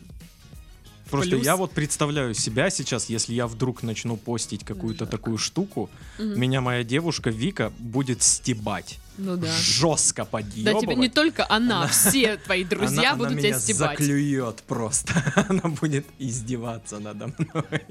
Просто 1.09 1.31
Плюс- 1.35 1.45
я 1.45 1.55
вот 1.55 1.71
представляю 1.71 2.33
себя 2.33 2.71
сейчас, 2.71 3.09
если 3.09 3.35
я 3.35 3.45
вдруг 3.45 3.83
начну 3.83 4.17
постить 4.17 4.65
какую-то 4.65 5.05
такую 5.05 5.37
штуку, 5.37 5.87
мгм. 6.17 6.39
меня 6.39 6.61
моя 6.61 6.83
девушка 6.83 7.29
Вика 7.29 7.71
будет 7.77 8.23
стебать. 8.23 8.97
Ну 9.17 9.37
да. 9.37 9.47
Жестко 9.51 10.23
Да 10.23 10.25
подъебывать. 10.25 10.81
тебе 10.81 10.95
не 10.95 11.09
только 11.09 11.45
она, 11.49 11.87
все 11.87 12.37
твои 12.37 12.63
друзья 12.63 13.09
она, 13.11 13.15
будут 13.17 13.31
она 13.33 13.39
тебя 13.41 13.49
меня 13.49 13.59
стебать. 13.59 13.99
заклюет 13.99 14.63
просто. 14.67 15.13
Она 15.49 15.61
будет 15.81 16.05
издеваться 16.19 16.99
надо 16.99 17.27
мной. 17.37 17.81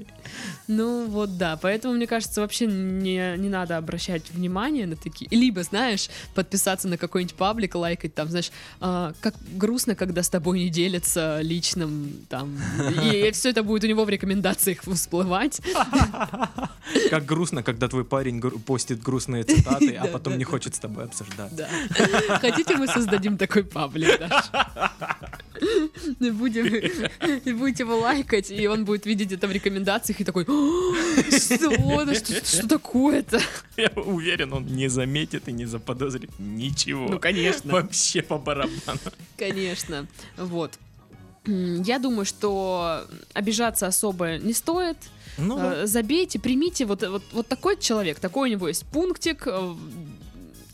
Ну 0.67 1.07
вот 1.07 1.37
да, 1.37 1.57
поэтому 1.57 1.93
мне 1.95 2.07
кажется, 2.07 2.41
вообще 2.41 2.65
не, 2.67 3.37
не 3.37 3.49
надо 3.49 3.77
обращать 3.77 4.29
внимание 4.31 4.85
на 4.87 4.95
такие. 4.95 5.27
Либо, 5.31 5.63
знаешь, 5.63 6.09
подписаться 6.33 6.87
на 6.87 6.97
какой-нибудь 6.97 7.35
паблик, 7.35 7.75
лайкать 7.75 8.13
там, 8.15 8.29
знаешь, 8.29 8.51
а, 8.79 9.13
как 9.21 9.33
грустно, 9.53 9.95
когда 9.95 10.23
с 10.23 10.29
тобой 10.29 10.59
не 10.59 10.69
делятся 10.69 11.39
личным 11.41 12.11
там. 12.29 12.57
И 13.03 13.29
все 13.33 13.49
это 13.49 13.63
будет 13.63 13.83
у 13.83 13.87
него 13.87 14.05
в 14.05 14.09
рекомендациях 14.09 14.79
всплывать. 14.83 15.61
Как 17.09 17.25
грустно, 17.25 17.63
когда 17.63 17.87
твой 17.87 18.05
парень 18.05 18.39
постит 18.41 19.01
грустные 19.01 19.43
цитаты, 19.43 19.95
а 19.95 20.05
Да, 20.05 20.11
потом 20.11 20.33
да, 20.33 20.39
не 20.39 20.45
да. 20.45 20.51
хочет 20.51 20.75
с 20.75 20.79
тобой 20.79 21.05
обсуждать. 21.15 21.55
Да. 21.55 21.69
Хотите, 22.39 22.75
мы 22.77 22.87
создадим 22.87 23.37
такой 23.37 23.63
паблик 23.63 24.19
даже? 24.19 24.91
И 26.19 26.29
будем, 26.31 26.65
и 26.65 27.53
будете 27.53 27.83
его 27.83 27.97
лайкать, 27.99 28.51
и 28.51 28.67
он 28.67 28.85
будет 28.85 29.05
видеть 29.05 29.31
это 29.31 29.47
в 29.47 29.51
рекомендациях 29.51 30.21
и 30.21 30.23
такой, 30.23 30.43
«О, 30.43 30.93
что, 31.31 32.05
да 32.05 32.13
что, 32.13 32.45
что 32.45 32.67
такое-то? 32.67 33.39
Я 33.77 33.91
уверен, 33.95 34.53
он 34.53 34.65
не 34.65 34.89
заметит 34.89 35.47
и 35.47 35.51
не 35.51 35.65
заподозрит 35.65 36.31
ничего. 36.39 37.07
Ну, 37.07 37.19
конечно. 37.19 37.71
Вообще 37.71 38.21
по 38.21 38.37
барабану. 38.37 38.99
Конечно. 39.37 40.07
Вот. 40.37 40.73
Я 41.45 41.99
думаю, 41.99 42.25
что 42.25 43.05
обижаться 43.33 43.87
особо 43.87 44.37
не 44.37 44.53
стоит. 44.53 44.97
Ну, 45.37 45.57
да. 45.57 45.83
Э, 45.83 45.85
Забейте, 45.85 46.39
примите 46.39 46.85
вот, 46.85 47.03
вот, 47.03 47.23
вот 47.31 47.47
такой 47.47 47.77
человек, 47.77 48.19
такой 48.19 48.49
у 48.49 48.51
него 48.51 48.67
есть 48.67 48.85
пунктик. 48.85 49.47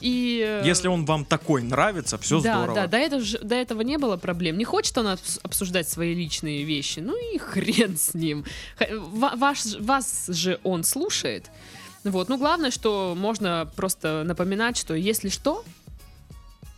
И... 0.01 0.43
э, 0.45 0.63
Если 0.65 0.87
он 0.87 1.05
вам 1.05 1.25
такой 1.25 1.61
нравится, 1.63 2.17
все 2.17 2.41
да, 2.41 2.57
здорово. 2.57 2.75
да, 2.75 2.87
до 2.87 2.97
этого, 2.97 3.23
до 3.43 3.55
этого 3.55 3.81
не 3.81 3.97
было 3.97 4.17
проблем. 4.17 4.57
Не 4.57 4.65
хочет 4.65 4.97
он 4.97 5.07
обс- 5.07 5.39
обсуждать 5.43 5.87
свои 5.87 6.13
личные 6.13 6.63
вещи, 6.63 6.99
ну 6.99 7.15
и 7.33 7.37
хрен 7.39 7.97
с 7.97 8.13
ним. 8.13 8.45
Ваш, 8.89 9.75
вас 9.79 10.27
же 10.27 10.59
он 10.63 10.83
слушает. 10.83 11.49
Вот, 12.03 12.29
ну 12.29 12.37
главное, 12.37 12.71
что 12.71 13.13
можно 13.15 13.69
просто 13.75 14.23
напоминать, 14.25 14.75
что 14.75 14.95
если 14.95 15.29
что, 15.29 15.63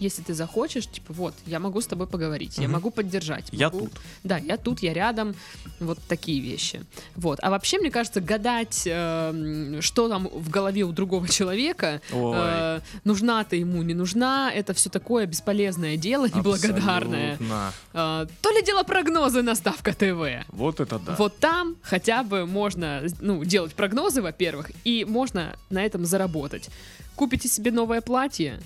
если 0.03 0.21
ты 0.21 0.33
захочешь, 0.33 0.87
типа, 0.87 1.13
вот, 1.13 1.33
я 1.45 1.59
могу 1.59 1.79
с 1.81 1.87
тобой 1.87 2.07
поговорить, 2.07 2.57
я 2.57 2.63
Мгм. 2.63 2.73
могу 2.73 2.91
поддержать. 2.91 3.45
Я 3.51 3.69
могу- 3.69 3.79
тут. 3.87 3.93
Да, 4.23 4.37
я 4.37 4.57
тут, 4.57 4.83
я 4.83 4.93
рядом, 4.93 5.35
вот 5.79 5.99
такие 6.07 6.39
вещи. 6.41 6.81
Вот. 7.15 7.39
А 7.41 7.49
вообще, 7.49 7.79
мне 7.79 7.91
кажется, 7.91 8.21
гадать, 8.21 8.83
э, 8.85 9.79
что 9.81 10.09
там 10.09 10.27
в 10.27 10.49
голове 10.49 10.83
у 10.83 10.91
другого 10.91 11.27
человека, 11.27 12.01
Ой. 12.11 12.35
э, 12.37 12.79
нужна 13.03 13.43
ты 13.43 13.57
ему, 13.57 13.81
не 13.83 13.93
нужна, 13.93 14.51
это 14.51 14.73
все 14.73 14.89
такое 14.89 15.25
бесполезное 15.25 15.97
дело, 15.97 16.25
неблагодарное. 16.25 17.33
Абсолютно. 17.33 17.73
Э, 17.93 18.27
то 18.41 18.49
ли 18.51 18.63
дело 18.63 18.83
прогнозы 18.83 19.41
на 19.41 19.55
Ставка 19.55 19.93
ТВ. 19.93 20.45
Вот 20.49 20.79
это 20.79 20.99
да. 20.99 21.15
Вот 21.17 21.37
там 21.39 21.75
хотя 21.81 22.23
бы 22.23 22.45
можно 22.45 23.03
ну, 23.21 23.43
делать 23.43 23.73
прогнозы, 23.73 24.21
во-первых, 24.21 24.71
и 24.83 25.05
можно 25.05 25.55
на 25.69 25.83
этом 25.83 26.05
заработать. 26.05 26.69
Купите 27.15 27.47
себе 27.47 27.71
новое 27.71 28.01
платье, 28.01 28.59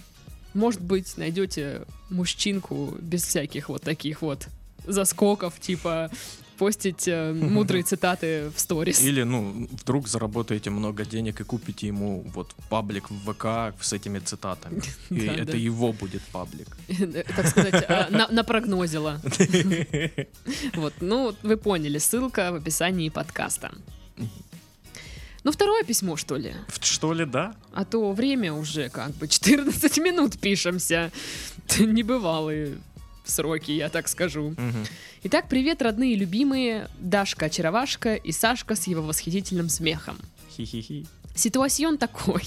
может 0.54 0.82
быть, 0.82 1.18
найдете 1.18 1.84
мужчинку 2.10 2.96
без 3.00 3.24
всяких 3.24 3.70
вот 3.70 3.82
таких 3.82 4.22
вот 4.22 4.48
заскоков, 4.86 5.60
типа 5.60 6.10
постить 6.58 7.08
э, 7.08 7.34
мудрые 7.52 7.84
цитаты 7.84 8.52
в 8.56 8.60
сторис. 8.60 9.02
Или, 9.02 9.24
ну, 9.24 9.68
вдруг 9.72 10.08
заработаете 10.08 10.70
много 10.70 11.06
денег 11.06 11.42
и 11.42 11.44
купите 11.44 11.88
ему 11.88 12.24
вот 12.34 12.56
паблик 12.70 13.10
в 13.10 13.34
ВК 13.34 13.76
с 13.82 13.94
этими 13.94 14.20
цитатами. 14.20 14.82
И 15.10 15.28
Да, 15.28 15.34
это 15.34 15.52
да. 15.52 15.58
его 15.58 15.94
будет 15.94 16.22
паблик. 16.32 16.78
так 17.36 17.48
сказать, 17.48 17.86
э, 17.88 18.08
на, 18.10 18.28
напрогнозила. 18.30 19.22
Вот, 20.74 20.94
ну, 21.00 21.36
вы 21.44 21.58
поняли, 21.58 22.00
ссылка 22.00 22.52
в 22.52 22.56
описании 22.56 23.10
подкаста. 23.10 23.72
Ну, 25.48 25.54
второе 25.54 25.86
письмо, 25.86 26.18
что 26.18 26.36
ли? 26.36 26.54
Что 26.82 27.14
ли, 27.14 27.24
да? 27.24 27.56
А 27.72 27.86
то 27.86 28.12
время 28.12 28.52
уже 28.52 28.90
как 28.90 29.12
бы 29.12 29.30
14 29.30 29.98
минут 30.04 30.38
пишемся. 30.38 31.10
Небывалые 31.80 32.80
сроки, 33.24 33.72
я 33.72 33.88
так 33.88 34.10
скажу. 34.10 34.50
Мгм. 34.58 34.86
Итак, 35.24 35.46
привет, 35.48 35.82
родные 35.82 36.16
и 36.16 36.18
любимые 36.18 36.90
Дашка 37.00 37.46
Очаровашка 37.46 38.16
и 38.16 38.34
Сашка 38.34 38.76
с 38.76 38.88
его 38.88 39.02
восхитительным 39.04 39.70
смехом. 39.70 40.18
Хи-хи-хи. 40.58 41.08
Ситуацион 41.34 41.98
такой. 41.98 42.44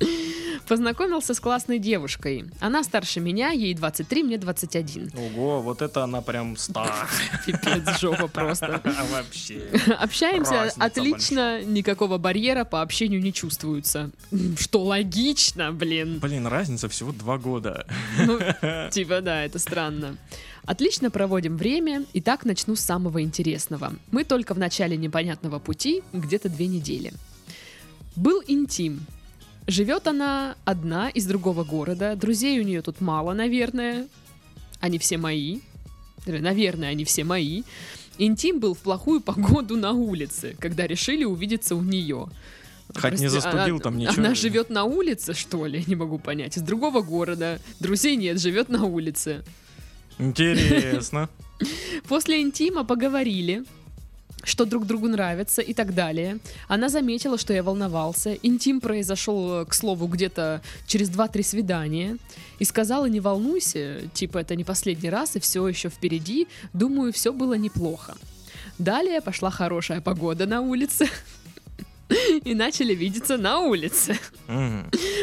Познакомился 0.70 1.34
с 1.34 1.40
классной 1.40 1.80
девушкой. 1.80 2.44
Она 2.60 2.84
старше 2.84 3.18
меня, 3.18 3.50
ей 3.50 3.74
23, 3.74 4.22
мне 4.22 4.38
21. 4.38 5.10
Ого, 5.16 5.60
вот 5.60 5.82
это 5.82 6.04
она 6.04 6.20
прям 6.20 6.56
стар. 6.56 7.10
Пипец, 7.44 7.98
жопа 7.98 8.28
просто. 8.28 8.80
Вообще. 9.10 9.62
Общаемся 9.98 10.72
отлично, 10.78 11.64
никакого 11.64 12.18
барьера 12.18 12.64
по 12.64 12.82
общению 12.82 13.20
не 13.20 13.32
чувствуется. 13.32 14.12
Что 14.56 14.84
логично, 14.84 15.72
блин. 15.72 16.20
Блин, 16.20 16.46
разница 16.46 16.88
всего 16.88 17.10
два 17.10 17.36
года. 17.36 17.84
Ну, 18.24 18.38
типа, 18.92 19.22
да, 19.22 19.44
это 19.44 19.58
странно. 19.58 20.18
Отлично 20.66 21.10
проводим 21.10 21.56
время, 21.56 22.04
и 22.12 22.20
так 22.20 22.44
начну 22.44 22.76
с 22.76 22.80
самого 22.80 23.20
интересного. 23.22 23.92
Мы 24.12 24.22
только 24.22 24.54
в 24.54 24.58
начале 24.60 24.96
непонятного 24.96 25.58
пути, 25.58 26.04
где-то 26.12 26.48
две 26.48 26.68
недели. 26.68 27.12
Был 28.14 28.40
интим. 28.46 29.04
Живет 29.66 30.06
она 30.06 30.56
одна 30.64 31.10
из 31.10 31.26
другого 31.26 31.64
города, 31.64 32.16
друзей 32.16 32.60
у 32.60 32.64
нее 32.64 32.82
тут 32.82 33.00
мало, 33.00 33.34
наверное. 33.34 34.08
Они 34.80 34.98
все 34.98 35.18
мои. 35.18 35.60
Наверное, 36.26 36.90
они 36.90 37.04
все 37.04 37.24
мои. 37.24 37.62
Интим 38.18 38.60
был 38.60 38.74
в 38.74 38.78
плохую 38.78 39.20
погоду 39.20 39.76
на 39.76 39.92
улице, 39.92 40.56
когда 40.58 40.86
решили 40.86 41.24
увидеться 41.24 41.74
у 41.76 41.82
нее. 41.82 42.28
Хоть 42.94 43.20
не 43.20 43.28
застудил 43.28 43.76
она, 43.76 43.78
там 43.78 43.98
ничего. 43.98 44.14
Она 44.18 44.34
живет 44.34 44.68
на 44.70 44.84
улице, 44.84 45.34
что 45.34 45.66
ли? 45.66 45.84
Не 45.86 45.94
могу 45.94 46.18
понять. 46.18 46.56
Из 46.56 46.62
другого 46.62 47.02
города. 47.02 47.60
Друзей 47.78 48.16
нет, 48.16 48.40
живет 48.40 48.68
на 48.68 48.84
улице. 48.84 49.44
Интересно. 50.18 51.28
После 52.08 52.40
интима 52.40 52.84
поговорили, 52.84 53.64
что 54.42 54.64
друг 54.64 54.86
другу 54.86 55.08
нравится 55.08 55.62
и 55.62 55.74
так 55.74 55.94
далее. 55.94 56.38
Она 56.68 56.88
заметила, 56.88 57.38
что 57.38 57.52
я 57.52 57.62
волновался. 57.62 58.34
Интим 58.42 58.80
произошел, 58.80 59.66
к 59.66 59.74
слову, 59.74 60.06
где-то 60.06 60.62
через 60.86 61.10
2-3 61.10 61.42
свидания. 61.42 62.16
И 62.58 62.64
сказала, 62.64 63.06
не 63.06 63.20
волнуйся, 63.20 64.02
типа 64.14 64.38
это 64.38 64.56
не 64.56 64.64
последний 64.64 65.10
раз 65.10 65.36
и 65.36 65.40
все 65.40 65.66
еще 65.66 65.88
впереди. 65.88 66.46
Думаю, 66.72 67.12
все 67.12 67.32
было 67.32 67.54
неплохо. 67.54 68.14
Далее 68.78 69.20
пошла 69.20 69.50
хорошая 69.50 70.00
погода 70.00 70.46
на 70.46 70.60
улице. 70.60 71.08
И 72.44 72.54
начали 72.54 72.94
видеться 72.94 73.36
на 73.36 73.60
улице. 73.60 74.18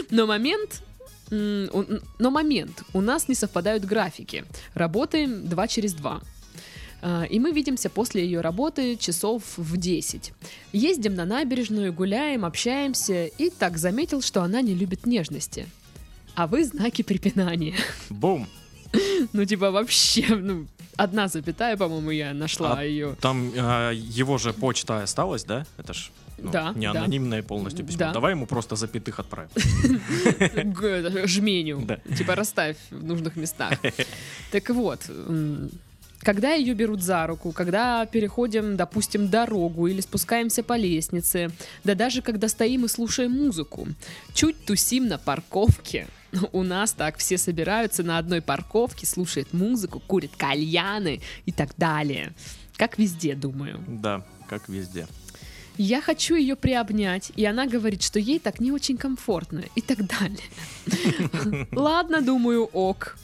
Но 0.09 0.25
момент... 0.27 0.83
Но 1.29 2.31
момент. 2.31 2.83
У 2.93 3.01
нас 3.01 3.27
не 3.27 3.36
совпадают 3.36 3.83
графики. 3.83 4.45
Работаем 4.74 5.50
2 5.50 5.67
через 5.67 5.93
2. 5.93 6.21
И 7.30 7.39
мы 7.39 7.51
видимся 7.51 7.89
после 7.89 8.24
ее 8.24 8.42
работы 8.42 8.96
часов 8.98 9.44
в 9.58 9.77
10. 9.77 10.34
Ездим 10.74 11.16
на 11.16 11.25
набережную, 11.25 11.94
гуляем, 11.94 12.44
общаемся. 12.44 13.25
И 13.25 13.50
так 13.50 13.77
заметил, 13.77 14.22
что 14.22 14.42
она 14.42 14.62
не 14.62 14.74
любит 14.74 15.06
нежности. 15.06 15.68
А 16.36 16.48
вы 16.48 16.66
знаки 16.66 17.01
препинания. 17.01 17.75
Бум. 18.10 18.48
Ну, 19.34 19.46
типа, 19.46 19.72
вообще, 19.72 20.36
ну, 20.36 20.66
одна 20.96 21.27
запятая, 21.27 21.77
по-моему, 21.77 22.12
я 22.12 22.34
нашла 22.34 22.77
А 22.77 22.84
ее. 22.84 23.16
Там 23.20 23.51
а, 23.56 23.92
его 23.92 24.38
же 24.38 24.54
почта 24.54 25.04
осталась, 25.04 25.44
да? 25.44 25.66
Это 25.77 25.94
ж 25.94 26.12
ну, 26.38 26.51
Да, 26.51 26.74
не 26.75 26.92
да. 26.92 27.00
анонимное 27.00 27.42
полностью 27.42 27.86
письмо. 27.86 28.00
Да. 28.00 28.13
Давай 28.13 28.34
ему 28.34 28.46
просто 28.46 28.75
запятых 28.75 29.20
отправим. 29.20 29.50
Жменю. 31.27 31.82
Да. 31.82 31.98
Типа 32.16 32.36
расставь 32.36 32.77
в 32.92 33.04
нужных 33.04 33.36
местах. 33.36 33.74
Так 34.51 34.70
вот, 34.70 35.01
когда 36.19 36.53
ее 36.53 36.74
берут 36.74 37.01
за 37.01 37.27
руку, 37.27 37.51
когда 37.51 38.05
переходим, 38.05 38.75
допустим, 38.75 39.29
дорогу 39.29 39.88
или 39.88 40.01
спускаемся 40.01 40.63
по 40.63 40.75
лестнице, 40.75 41.51
да 41.83 41.95
даже 41.95 42.21
когда 42.21 42.47
стоим 42.47 42.86
и 42.86 42.88
слушаем 42.88 43.31
музыку, 43.31 43.88
чуть 44.33 44.65
тусим 44.65 45.07
на 45.07 45.17
парковке, 45.17 46.07
у 46.51 46.63
нас 46.63 46.91
так 46.91 47.17
все 47.17 47.38
собираются 47.38 48.03
на 48.03 48.17
одной 48.17 48.41
парковке, 48.41 49.05
слушают 49.05 49.53
музыку, 49.53 50.01
курят 50.05 50.31
кальяны 50.36 51.21
и 51.45 51.51
так 51.51 51.69
далее. 51.77 52.33
Как 52.75 52.97
везде, 52.97 53.33
думаю. 53.33 53.83
Да, 53.88 54.25
как 54.47 54.69
везде. 54.69 55.07
Я 55.77 56.01
хочу 56.01 56.36
ее 56.36 56.55
приобнять, 56.55 57.31
и 57.36 57.45
она 57.45 57.67
говорит, 57.67 58.01
что 58.01 58.19
ей 58.19 58.39
так 58.39 58.59
не 58.59 58.71
очень 58.71 58.97
комфортно 58.97 59.63
и 59.75 59.81
так 59.81 60.00
далее. 60.07 61.67
Ладно, 61.71 62.21
думаю, 62.21 62.65
ок. 62.65 63.17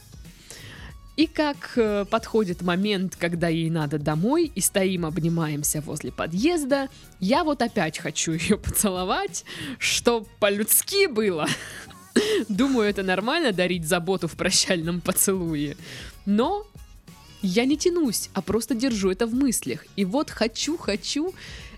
И 1.16 1.28
как 1.28 1.74
э, 1.76 2.06
подходит 2.10 2.64
момент, 2.64 3.16
когда 3.16 3.48
ей 3.48 3.70
надо 3.70 4.00
домой, 4.00 4.52
и 4.56 4.62
стоим, 4.62 5.06
обнимаемся 5.06 5.82
возле 5.82 6.12
подъезда, 6.12 6.90
я 7.20 7.44
вот 7.44 7.62
опять 7.62 8.00
хочу 8.00 8.32
ее 8.34 8.58
поцеловать, 8.58 9.46
чтоб 9.78 10.28
по-людски 10.40 11.06
было. 11.06 11.48
Думаю, 12.50 12.90
это 12.90 13.04
нормально 13.04 13.52
дарить 13.52 13.88
заботу 13.88 14.28
в 14.28 14.36
прощальном 14.36 15.02
поцелуе. 15.02 15.78
Но 16.26 16.66
я 17.44 17.66
не 17.66 17.78
тянусь, 17.78 18.30
а 18.34 18.42
просто 18.42 18.74
держу 18.74 19.12
это 19.12 19.28
в 19.28 19.36
мыслях. 19.36 19.86
И 19.96 20.06
вот 20.06 20.32
хочу, 20.32 20.78
хочу, 20.78 21.36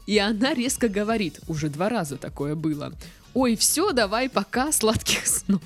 и 0.07 0.17
она 0.17 0.53
резко 0.53 0.87
говорит, 0.87 1.41
уже 1.47 1.69
два 1.69 1.89
раза 1.89 2.15
такое 2.15 2.55
было. 2.55 2.93
Ой, 3.33 3.57
все, 3.57 3.91
давай, 3.91 4.29
пока, 4.29 4.71
сладких 4.71 5.27
снов. 5.27 5.61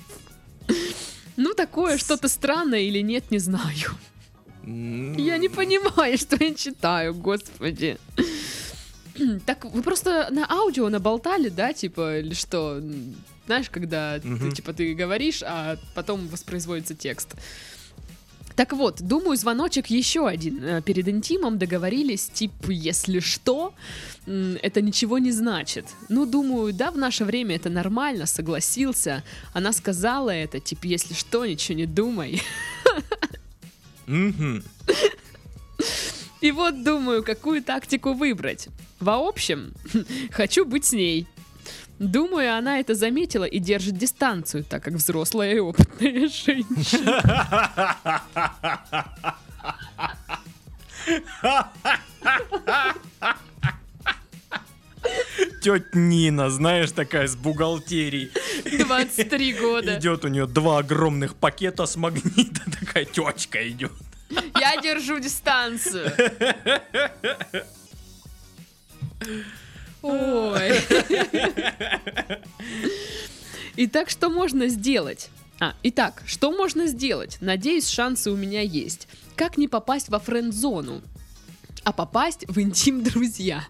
Ну, 1.40 1.54
такое 1.54 1.96
что-то 1.96 2.28
странное 2.28 2.80
или 2.80 2.98
нет, 3.00 3.30
не 3.30 3.38
знаю. 3.38 3.88
Я 4.62 5.38
не 5.38 5.48
понимаю, 5.48 6.18
что 6.18 6.36
я 6.38 6.54
читаю, 6.54 7.14
господи. 7.14 7.96
Так, 9.46 9.64
вы 9.64 9.82
просто 9.82 10.28
на 10.30 10.46
аудио 10.50 10.90
наболтали, 10.90 11.48
да, 11.48 11.72
типа, 11.72 12.18
или 12.18 12.34
что? 12.34 12.82
Знаешь, 13.46 13.70
когда 13.70 14.18
ты, 14.20 14.52
типа, 14.52 14.74
ты 14.74 14.92
говоришь, 14.92 15.42
а 15.42 15.78
потом 15.94 16.28
воспроизводится 16.28 16.94
текст. 16.94 17.34
Так 18.60 18.74
вот, 18.74 19.00
думаю, 19.00 19.38
звоночек 19.38 19.86
еще 19.86 20.28
один. 20.28 20.62
Э, 20.62 20.82
Перед 20.82 21.08
интимом 21.08 21.56
договорились, 21.56 22.26
типа, 22.26 22.70
если 22.70 23.18
что, 23.20 23.72
это 24.26 24.82
ничего 24.82 25.16
не 25.16 25.32
значит. 25.32 25.86
Ну, 26.10 26.26
думаю, 26.26 26.74
да, 26.74 26.90
в 26.90 26.98
наше 26.98 27.24
время 27.24 27.56
это 27.56 27.70
нормально, 27.70 28.26
согласился. 28.26 29.24
Она 29.54 29.72
сказала 29.72 30.28
это, 30.28 30.60
типа, 30.60 30.84
если 30.84 31.14
что, 31.14 31.46
ничего 31.46 31.78
не 31.78 31.86
думай. 31.86 32.42
И 36.42 36.50
вот 36.52 36.84
думаю, 36.84 37.22
какую 37.22 37.62
тактику 37.62 38.12
выбрать. 38.12 38.68
В 39.00 39.08
общем, 39.08 39.72
хочу 40.32 40.66
быть 40.66 40.84
с 40.84 40.92
ней. 40.92 41.26
Думаю, 42.00 42.56
она 42.56 42.80
это 42.80 42.94
заметила 42.94 43.44
и 43.44 43.58
держит 43.58 43.98
дистанцию, 43.98 44.64
так 44.64 44.82
как 44.82 44.94
взрослая 44.94 45.52
и 45.52 45.58
опытная 45.58 46.28
женщина. 46.28 47.20
Тетя 55.62 55.84
Нина, 55.92 56.48
знаешь, 56.48 56.90
такая 56.92 57.26
с 57.28 57.36
бухгалтерией. 57.36 58.30
23 58.78 59.52
года. 59.52 59.98
Идет 59.98 60.24
у 60.24 60.28
нее 60.28 60.46
два 60.46 60.78
огромных 60.78 61.34
пакета 61.34 61.84
с 61.84 61.96
магнита, 61.96 62.62
такая 62.80 63.04
течка 63.04 63.68
идет. 63.68 63.92
Я 64.58 64.80
держу 64.80 65.18
дистанцию. 65.18 66.10
Ой. 70.02 70.72
Итак, 73.76 74.10
что 74.10 74.28
можно 74.30 74.68
сделать? 74.68 75.28
А, 75.58 75.74
итак, 75.82 76.22
что 76.26 76.50
можно 76.52 76.86
сделать? 76.86 77.36
Надеюсь, 77.40 77.88
шансы 77.88 78.30
у 78.30 78.36
меня 78.36 78.62
есть. 78.62 79.08
Как 79.36 79.58
не 79.58 79.68
попасть 79.68 80.08
во 80.08 80.18
френд-зону? 80.18 81.02
А 81.84 81.92
попасть 81.92 82.44
в 82.48 82.60
интим 82.60 83.02
друзья. 83.02 83.64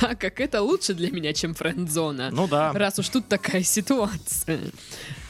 Так 0.00 0.20
как 0.20 0.40
это 0.40 0.62
лучше 0.62 0.94
для 0.94 1.10
меня, 1.10 1.32
чем 1.32 1.54
френд-зона. 1.54 2.30
Ну 2.30 2.46
да. 2.46 2.72
Раз 2.72 2.98
уж 2.98 3.08
тут 3.08 3.28
такая 3.28 3.62
ситуация. 3.62 4.60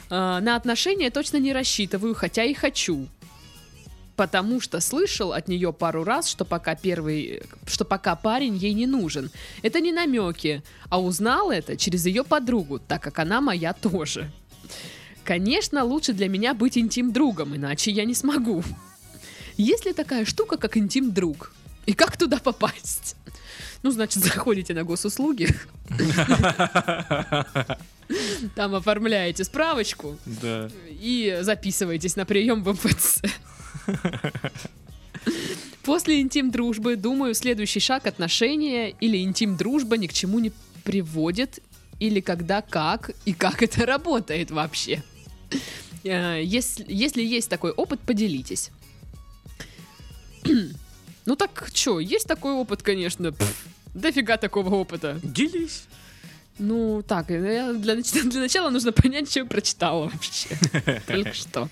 А, 0.09 0.39
На 0.41 0.55
отношения 0.55 1.09
точно 1.09 1.37
не 1.37 1.53
рассчитываю, 1.53 2.13
хотя 2.15 2.43
и 2.43 2.53
хочу. 2.53 3.07
Потому 4.17 4.59
что 4.59 4.79
слышал 4.81 5.31
от 5.31 5.47
нее 5.47 5.71
пару 5.71 6.03
раз, 6.03 6.27
что 6.27 6.43
пока 6.43 6.75
первый, 6.75 7.43
что 7.67 7.85
пока 7.85 8.15
парень 8.15 8.57
ей 8.57 8.73
не 8.73 8.87
нужен. 8.87 9.29
Это 9.61 9.79
не 9.79 9.91
намеки, 9.93 10.63
а 10.89 10.99
узнал 10.99 11.51
это 11.51 11.77
через 11.77 12.05
ее 12.07 12.23
подругу, 12.23 12.79
так 12.79 13.01
как 13.03 13.19
она 13.19 13.41
моя 13.41 13.73
тоже. 13.73 14.29
Конечно, 15.23 15.83
лучше 15.83 16.13
для 16.13 16.27
меня 16.29 16.53
быть 16.55 16.77
интим-другом, 16.79 17.55
иначе 17.55 17.91
я 17.91 18.05
не 18.05 18.15
смогу. 18.15 18.63
Есть 19.55 19.85
ли 19.85 19.93
такая 19.93 20.25
штука, 20.25 20.57
как 20.57 20.77
интим-друг? 20.77 21.53
И 21.85 21.93
как 21.93 22.17
туда 22.17 22.39
попасть? 22.39 23.15
Ну, 23.83 23.91
значит, 23.91 24.23
заходите 24.23 24.73
на 24.73 24.83
госуслуги, 24.83 25.55
там 28.55 28.73
оформляете 28.75 29.43
справочку 29.43 30.17
Да. 30.41 30.69
и 30.89 31.37
записываетесь 31.41 32.15
на 32.15 32.25
прием 32.25 32.63
в 32.63 32.71
МФЦ. 32.73 33.21
После 35.83 36.21
интим-дружбы, 36.21 36.95
думаю, 36.95 37.33
следующий 37.33 37.79
шаг 37.79 38.07
отношения 38.07 38.89
или 38.89 39.23
интим-дружба 39.23 39.97
ни 39.97 40.07
к 40.07 40.13
чему 40.13 40.39
не 40.39 40.51
приводит, 40.83 41.59
или 41.99 42.19
когда 42.19 42.61
как, 42.61 43.11
и 43.25 43.33
как 43.33 43.63
это 43.63 43.85
работает 43.85 44.51
вообще. 44.51 45.03
Э, 46.03 46.41
Если, 46.43 46.85
если 46.87 47.23
есть 47.23 47.49
такой 47.49 47.71
опыт, 47.71 47.99
поделитесь. 48.01 48.71
Ну 51.25 51.35
так 51.35 51.69
что, 51.73 51.99
есть 51.99 52.27
такой 52.27 52.53
опыт, 52.53 52.83
конечно. 52.83 53.31
Пф, 53.31 53.65
дофига 53.93 54.37
такого 54.37 54.75
опыта. 54.75 55.19
Делись. 55.23 55.83
Ну, 56.59 57.03
так, 57.07 57.29
я 57.29 57.73
для, 57.73 57.95
для 58.23 58.39
начала 58.39 58.69
нужно 58.69 58.91
понять, 58.91 59.29
что 59.29 59.39
я 59.41 59.45
прочитала 59.45 60.09
вообще. 60.11 60.49
Только 61.07 61.33
что. 61.33 61.69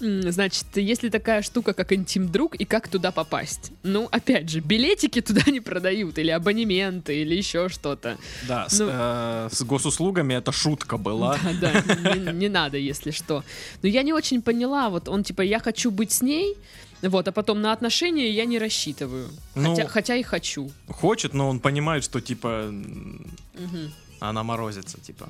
Значит, 0.00 0.66
если 0.74 1.08
такая 1.10 1.42
штука, 1.42 1.72
как 1.74 1.92
интим-друг, 1.92 2.56
и 2.56 2.64
как 2.64 2.88
туда 2.88 3.10
попасть? 3.12 3.70
Ну, 3.84 4.08
опять 4.10 4.50
же, 4.50 4.60
билетики 4.60 5.20
туда 5.20 5.42
не 5.46 5.60
продают, 5.60 6.18
или 6.18 6.30
абонементы, 6.30 7.22
или 7.22 7.36
еще 7.36 7.68
что-то. 7.68 8.18
Да, 8.48 8.68
с, 8.68 8.80
Ну. 8.80 8.88
э, 8.90 9.48
с 9.52 9.62
госуслугами 9.62 10.34
это 10.34 10.50
шутка 10.52 10.98
была. 10.98 11.38
Да, 11.60 11.72
да, 12.02 12.14
не, 12.16 12.32
не 12.32 12.48
надо, 12.48 12.78
если 12.78 13.12
что. 13.12 13.44
Но 13.82 13.88
я 13.88 14.02
не 14.02 14.12
очень 14.12 14.42
поняла, 14.42 14.88
вот 14.90 15.08
он 15.08 15.22
типа, 15.22 15.42
я 15.42 15.60
хочу 15.60 15.90
быть 15.90 16.10
с 16.12 16.20
ней, 16.22 16.56
Вот, 17.02 17.26
а 17.26 17.32
потом 17.32 17.60
на 17.60 17.72
отношения 17.72 18.30
я 18.30 18.44
не 18.44 18.58
рассчитываю. 18.60 19.28
Ну- 19.56 19.74
Хотя, 19.74 19.88
хотя 19.88 20.14
и 20.16 20.22
хочу. 20.22 20.70
Хочет, 20.88 21.34
но 21.34 21.48
он 21.48 21.58
понимает, 21.58 22.04
что 22.04 22.20
типа 22.20 22.72
Мгм. 23.54 23.92
она 24.20 24.42
морозится, 24.42 24.98
типа. 25.00 25.28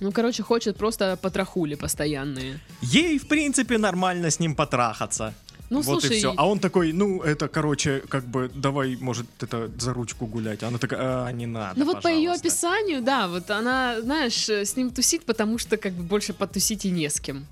Ну, 0.00 0.12
короче, 0.12 0.42
хочет 0.42 0.76
просто 0.76 1.16
потрахули 1.16 1.74
постоянные. 1.74 2.60
Ей, 2.82 3.18
в 3.18 3.26
принципе, 3.26 3.78
нормально 3.78 4.30
с 4.30 4.40
ним 4.40 4.54
потрахаться. 4.54 5.34
Ну, 5.70 5.82
вот 5.82 6.00
слушай, 6.00 6.16
и 6.16 6.18
все. 6.18 6.34
А 6.36 6.46
он 6.46 6.60
такой, 6.60 6.92
ну, 6.92 7.20
это, 7.22 7.48
короче, 7.48 8.00
как 8.08 8.24
бы, 8.24 8.50
давай, 8.54 8.96
может, 9.00 9.26
это 9.40 9.70
за 9.78 9.92
ручку 9.92 10.26
гулять. 10.26 10.62
Она 10.62 10.78
такая, 10.78 11.26
а, 11.26 11.32
не 11.32 11.46
надо, 11.46 11.78
ну 11.78 11.84
вот 11.84 12.02
по 12.02 12.08
ее 12.08 12.30
пожалуйста». 12.30 12.48
описанию, 12.48 13.02
да, 13.02 13.28
вот 13.28 13.50
она, 13.50 14.00
знаешь, 14.00 14.48
э, 14.48 14.64
с 14.64 14.76
ним 14.76 14.90
тусит, 14.90 15.24
потому 15.24 15.58
что 15.58 15.76
как 15.76 15.92
бы 15.92 16.02
больше 16.02 16.32
потусить 16.32 16.86
и 16.86 16.90
не 16.90 17.10
с 17.10 17.20
кем. 17.20 17.46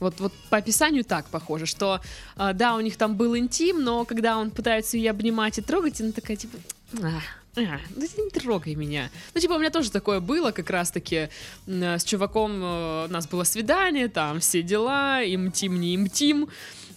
Вот, 0.00 0.20
вот 0.20 0.32
по 0.50 0.58
описанию 0.58 1.04
так 1.04 1.26
похоже, 1.26 1.64
что 1.64 2.00
а, 2.36 2.52
да, 2.52 2.74
у 2.74 2.80
них 2.80 2.98
там 2.98 3.16
был 3.16 3.34
интим, 3.36 3.82
но 3.82 4.04
когда 4.04 4.36
он 4.36 4.50
пытается 4.50 4.98
ее 4.98 5.10
обнимать 5.10 5.58
и 5.58 5.62
трогать, 5.62 6.00
она 6.02 6.12
такая 6.12 6.36
типа, 6.36 6.58
а, 7.02 7.20
а, 7.56 7.80
ну 7.94 8.06
ты 8.06 8.22
не 8.22 8.30
трогай 8.30 8.74
меня. 8.74 9.10
Ну 9.34 9.40
типа 9.40 9.54
у 9.54 9.58
меня 9.58 9.70
тоже 9.70 9.90
такое 9.90 10.20
было, 10.20 10.50
как 10.50 10.70
раз 10.70 10.90
таки 10.90 11.28
м, 11.66 11.82
э, 11.82 11.98
с 11.98 12.04
чуваком 12.04 12.62
э, 12.62 13.06
у 13.08 13.12
нас 13.12 13.26
было 13.26 13.44
свидание, 13.44 14.08
там 14.08 14.40
все 14.40 14.62
дела, 14.62 15.22
имтим, 15.24 15.80
не 15.80 15.94
имтим. 15.96 16.48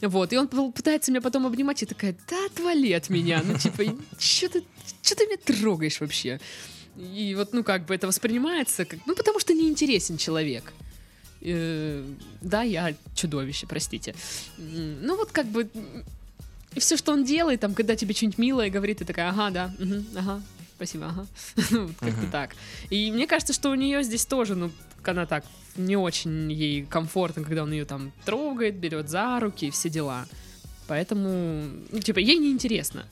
Вот, 0.01 0.31
и 0.31 0.37
он 0.37 0.47
пытается 0.47 1.11
меня 1.11 1.21
потом 1.21 1.45
обнимать, 1.45 1.83
и 1.83 1.85
такая, 1.85 2.15
да 2.29 2.45
отвали 2.45 2.93
от 2.93 3.09
меня, 3.09 3.41
ну 3.43 3.57
типа, 3.57 3.83
что 4.17 4.47
ты, 4.47 4.63
что 5.01 5.15
ты 5.15 5.25
меня 5.25 5.37
трогаешь 5.43 5.99
вообще? 5.99 6.39
И 6.95 7.33
вот, 7.35 7.53
ну, 7.53 7.63
как 7.63 7.85
бы 7.85 7.95
это 7.95 8.07
воспринимается, 8.07 8.85
как, 8.85 8.99
ну, 9.05 9.15
потому 9.15 9.39
что 9.39 9.53
неинтересен 9.53 10.17
человек. 10.17 10.73
Э, 11.41 12.03
да, 12.41 12.63
я 12.63 12.93
чудовище, 13.15 13.67
простите. 13.67 14.15
Ну, 14.57 15.15
вот 15.15 15.31
как 15.31 15.45
бы... 15.47 15.69
И 16.75 16.79
все, 16.79 16.97
что 16.97 17.13
он 17.13 17.23
делает, 17.23 17.59
там, 17.59 17.73
когда 17.73 17.95
тебе 17.95 18.13
что-нибудь 18.13 18.37
милое 18.37 18.69
говорит, 18.69 18.99
ты 18.99 19.05
такая, 19.05 19.29
ага, 19.29 19.49
да, 19.49 19.73
мгм, 19.79 20.05
ага, 20.15 20.41
спасибо, 20.75 21.07
ага. 21.07 21.27
Ну, 21.71 21.85
вот 21.87 21.95
как-то 21.99 22.21
Мгм. 22.21 22.31
так. 22.31 22.55
И 22.89 23.11
мне 23.11 23.27
кажется, 23.27 23.53
что 23.53 23.69
у 23.69 23.75
нее 23.75 24.03
здесь 24.03 24.25
тоже, 24.25 24.55
ну, 24.55 24.71
она 25.03 25.25
так, 25.25 25.43
не 25.75 25.95
очень 25.97 26.51
ей 26.51 26.85
комфортно, 26.85 27.43
когда 27.43 27.63
он 27.63 27.71
ее 27.71 27.85
там 27.85 28.11
трогает, 28.25 28.75
берет 28.75 29.09
за 29.09 29.39
руки, 29.39 29.67
и 29.67 29.71
все 29.71 29.89
дела. 29.89 30.25
Поэтому, 30.87 31.63
ну, 31.91 31.99
типа, 31.99 32.19
ей 32.19 32.37
неинтересно. 32.37 33.05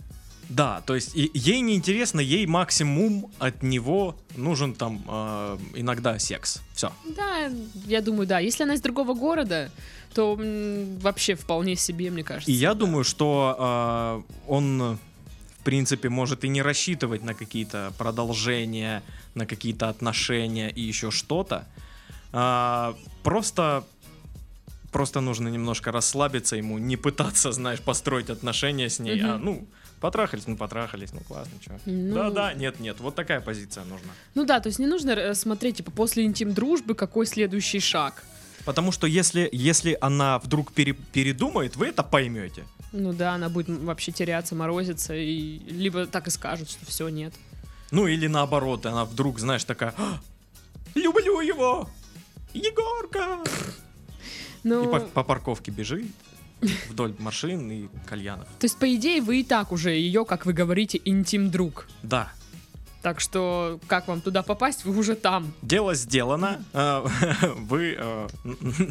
Да, 0.50 0.82
то 0.86 0.96
есть 0.96 1.16
и- 1.16 1.30
ей 1.34 1.60
неинтересно, 1.62 2.20
ей 2.22 2.46
максимум 2.48 3.30
от 3.40 3.64
него 3.64 4.16
нужен 4.36 4.74
там 4.74 5.04
э, 5.08 5.58
иногда 5.76 6.18
секс. 6.20 6.62
Все. 6.74 6.92
Да, 7.16 7.52
я 7.86 8.02
думаю, 8.02 8.28
да. 8.28 8.40
Если 8.40 8.64
она 8.64 8.74
из 8.76 8.82
другого 8.82 9.14
города, 9.14 9.70
то 10.14 10.38
м, 10.40 10.98
вообще 11.00 11.36
вполне 11.36 11.76
себе, 11.76 12.10
мне 12.12 12.24
кажется. 12.24 12.50
И 12.50 12.54
я 12.54 12.74
да. 12.74 12.80
думаю, 12.80 13.04
что 13.04 14.24
э, 14.30 14.34
он, 14.48 14.98
в 15.60 15.64
принципе, 15.64 16.08
может 16.10 16.44
и 16.46 16.48
не 16.48 16.62
рассчитывать 16.62 17.24
на 17.24 17.34
какие-то 17.34 17.92
продолжения, 17.98 19.04
на 19.36 19.46
какие-то 19.46 19.90
отношения 19.90 20.70
и 20.70 20.82
еще 20.82 21.12
что-то. 21.12 21.68
А, 22.32 22.96
просто, 23.24 23.84
просто 24.92 25.20
нужно 25.22 25.50
немножко 25.50 25.92
расслабиться 25.92 26.56
ему, 26.56 26.78
не 26.78 26.96
пытаться, 26.98 27.52
знаешь, 27.60 27.82
построить 27.82 28.30
отношения 28.30 28.90
с 28.90 29.00
ней, 29.00 29.22
а 29.22 29.36
Мгм. 29.36 29.46
ну 29.46 29.68
потрахались, 30.00 30.48
ну 30.48 30.56
потрахались, 30.58 31.14
ну 31.14 31.20
классно, 31.22 31.54
что. 31.62 31.80
Ну- 31.86 32.14
Да-да, 32.14 32.54
нет-нет, 32.54 33.00
вот 33.00 33.16
такая 33.16 33.42
позиция 33.42 33.84
нужна. 33.86 34.10
Ну 34.36 34.46
да, 34.46 34.60
то 34.60 34.68
есть 34.68 34.80
не 34.80 34.88
нужно 34.88 35.12
э, 35.12 35.34
смотреть, 35.34 35.78
типа, 35.78 35.92
после 35.92 36.24
интим-дружбы, 36.26 36.96
какой 36.96 37.26
следующий 37.26 37.80
шаг. 37.80 38.24
Потому 38.66 38.92
что 38.92 39.08
если, 39.08 39.48
если 39.52 39.98
она 40.02 40.40
вдруг 40.40 40.74
пере- 40.74 40.94
передумает, 40.94 41.76
вы 41.78 41.88
это 41.88 42.04
поймете. 42.04 42.66
Ну 42.92 43.14
да, 43.14 43.34
она 43.36 43.50
будет 43.50 43.70
вообще 43.70 44.12
теряться, 44.12 44.56
морозиться, 44.56 45.14
и 45.16 45.60
либо 45.70 46.06
так 46.06 46.28
и 46.28 46.32
скажет, 46.32 46.70
что 46.70 46.86
все, 46.86 47.08
нет. 47.10 47.34
Ну 47.92 48.08
или 48.08 48.28
наоборот, 48.28 48.86
она 48.86 49.06
вдруг, 49.06 49.40
знаешь, 49.40 49.64
такая, 49.64 49.94
«А, 49.98 50.20
люблю 50.96 51.40
его, 51.40 51.90
Егорка. 52.54 53.40
Ну, 54.64 54.84
И 54.84 54.92
по, 54.92 55.00
по 55.00 55.24
парковке 55.24 55.72
бежит 55.72 56.08
вдоль 56.90 57.14
машин 57.20 57.70
и 57.72 57.88
кальянов. 58.06 58.48
то 58.60 58.66
есть, 58.66 58.78
по 58.78 58.94
идее, 58.96 59.22
вы 59.22 59.42
и 59.42 59.44
так 59.44 59.72
уже 59.72 59.92
ее, 59.92 60.26
как 60.26 60.46
вы 60.46 60.54
говорите, 60.54 61.00
интим-друг. 61.06 61.88
Да, 62.04 62.32
Так 63.04 63.20
что, 63.22 63.80
как 63.88 64.08
вам 64.08 64.22
туда 64.22 64.42
попасть, 64.44 64.84
вы 64.84 64.98
уже 64.98 65.16
там. 65.16 65.54
дело 65.62 65.94
сделано, 65.96 66.64
э, 66.74 67.06
вы 67.70 67.96
э, 67.98 68.28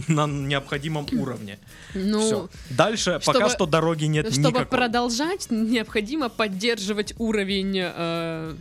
на 0.09 0.26
необходимом 0.26 1.07
уровне. 1.12 1.59
Ну, 1.94 2.20
Все. 2.20 2.48
Дальше 2.70 3.18
чтобы- 3.20 3.38
пока 3.40 3.50
что 3.50 3.66
дороги 3.66 4.05
нет 4.07 4.26
Чтобы 4.33 4.48
никакой. 4.48 4.66
продолжать, 4.66 5.50
необходимо 5.50 6.29
поддерживать 6.29 7.14
уровень 7.18 7.76
э, 7.83 8.55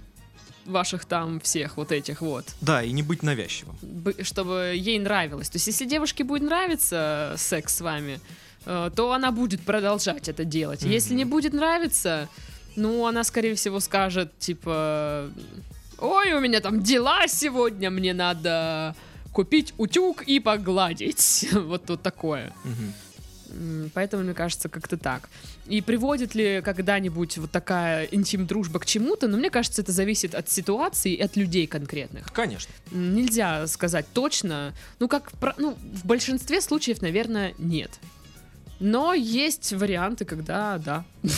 ваших 0.66 1.06
там 1.06 1.40
всех 1.40 1.78
вот 1.78 1.92
этих 1.92 2.22
вот. 2.22 2.46
Да, 2.62 2.82
и 2.84 2.92
не 2.92 3.04
быть 3.04 3.22
навязчивым. 3.24 3.78
Бы- 3.84 4.24
Чтобы 4.24 4.74
ей 4.76 4.98
нравилось. 5.00 5.50
То 5.50 5.58
есть, 5.58 5.68
если 5.68 5.86
девушке 5.86 6.24
будет 6.24 6.42
нравиться 6.42 7.36
секс 7.38 7.76
с 7.78 7.82
вами, 7.82 8.14
э, 8.14 8.20
то 8.66 9.12
она 9.14 9.32
будет 9.32 9.62
продолжать 9.62 10.28
это 10.28 10.44
делать. 10.44 10.84
Если 10.84 11.10
Мгм. 11.12 11.18
не 11.18 11.26
будет 11.26 11.54
нравиться, 11.54 12.28
ну, 12.76 13.06
она, 13.08 13.24
скорее 13.24 13.56
всего, 13.56 13.80
скажет, 13.80 14.38
типа, 14.40 15.30
ой, 16.00 16.34
у 16.34 16.40
меня 16.40 16.60
там 16.60 16.82
дела 16.84 17.28
сегодня, 17.28 17.90
мне 17.90 18.14
надо 18.14 18.96
купить 19.32 19.74
утюг 19.78 20.24
и 20.24 20.40
погладить. 20.40 21.48
Вот 21.54 21.86
тут 21.86 22.02
такое. 22.02 22.54
М, 23.50 23.90
Поэтому, 23.94 24.24
мне 24.24 24.34
кажется, 24.34 24.68
как-то 24.70 24.98
так. 24.98 25.30
И 25.68 25.82
приводит 25.82 26.36
ли 26.36 26.62
когда-нибудь 26.64 27.38
вот 27.38 27.52
такая 27.52 28.06
интим-дружба 28.12 28.80
к 28.80 28.86
чему-то? 28.86 29.28
Но 29.28 29.38
мне 29.38 29.50
кажется, 29.50 29.82
это 29.82 29.92
зависит 29.92 30.36
от 30.36 30.50
ситуации 30.50 31.14
и 31.14 31.22
от 31.22 31.36
людей 31.38 31.66
конкретных. 31.68 32.32
Конечно. 32.34 32.74
Нельзя 32.92 33.66
сказать 33.68 34.06
точно. 34.14 34.74
Ну, 35.00 35.08
как 35.08 35.32
ну, 35.58 35.76
в 35.94 36.06
большинстве 36.06 36.60
случаев, 36.62 37.02
наверное, 37.02 37.54
нет. 37.58 37.92
Но 38.80 39.14
есть 39.14 39.74
варианты, 39.74 40.26
когда 40.26 40.78
да. 40.78 41.06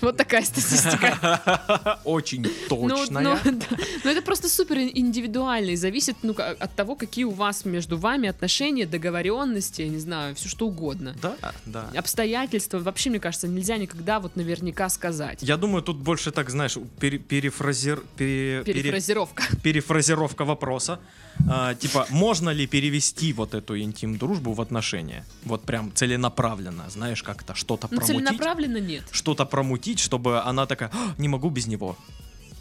Вот 0.00 0.16
такая 0.16 0.42
статистика. 0.42 2.00
Очень 2.04 2.42
Ну, 2.70 2.88
точная. 2.88 3.22
ну, 3.22 3.38
да. 3.44 3.66
Но 4.04 4.10
это 4.10 4.22
просто 4.22 4.48
супер 4.48 4.78
индивидуально 4.78 5.70
и 5.70 5.76
зависит 5.76 6.16
ну, 6.22 6.34
от 6.38 6.74
того, 6.74 6.96
какие 6.96 7.24
у 7.24 7.30
вас 7.30 7.64
между 7.66 7.98
вами 7.98 8.28
отношения, 8.28 8.86
договоренности, 8.86 9.82
я 9.82 9.88
не 9.88 9.98
знаю, 9.98 10.34
все 10.34 10.48
что 10.48 10.66
угодно. 10.66 11.14
Да, 11.20 11.36
да. 11.66 11.90
Обстоятельства, 11.94 12.78
вообще, 12.78 13.10
мне 13.10 13.20
кажется, 13.20 13.48
нельзя 13.48 13.76
никогда 13.76 14.18
вот 14.18 14.36
наверняка 14.36 14.88
сказать. 14.88 15.40
Я 15.42 15.56
думаю, 15.58 15.82
тут 15.82 15.98
больше 15.98 16.30
так, 16.30 16.48
знаешь, 16.50 16.78
пере- 16.98 17.18
перефразер... 17.18 18.02
пере- 18.16 18.62
пере- 18.64 18.82
Перефразировка. 18.82 19.42
перефразировка 19.62 20.44
вопроса. 20.46 21.00
А, 21.48 21.74
типа, 21.74 22.06
можно 22.10 22.50
ли 22.50 22.66
перевести 22.66 23.32
вот 23.32 23.54
эту 23.54 23.78
интим-дружбу 23.78 24.52
в 24.52 24.60
отношения? 24.60 25.24
Вот 25.44 25.62
прям 25.64 25.92
целенаправленно, 25.94 26.88
знаешь, 26.90 27.22
как-то 27.22 27.54
что-то 27.54 27.88
Ну, 27.90 27.98
промутить. 27.98 28.16
целенаправленно 28.16 28.78
нет. 28.78 29.04
Что-то 29.10 29.44
промутить, 29.44 29.98
чтобы 30.00 30.40
она 30.40 30.66
такая, 30.66 30.90
«А, 30.92 31.14
не 31.18 31.28
могу 31.28 31.50
без 31.50 31.66
него. 31.66 31.96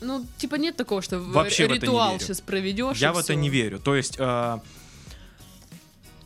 Ну, 0.02 0.26
типа 0.38 0.56
нет 0.56 0.76
такого, 0.76 1.02
что 1.02 1.20
Вообще 1.20 1.68
ритуал 1.68 2.20
сейчас 2.20 2.42
проведешь. 2.42 2.98
Я 2.98 3.12
в 3.14 3.18
это 3.18 3.34
не 3.34 3.50
верю. 3.50 3.80
То 3.80 3.96
есть, 3.96 4.18
а, 4.20 4.62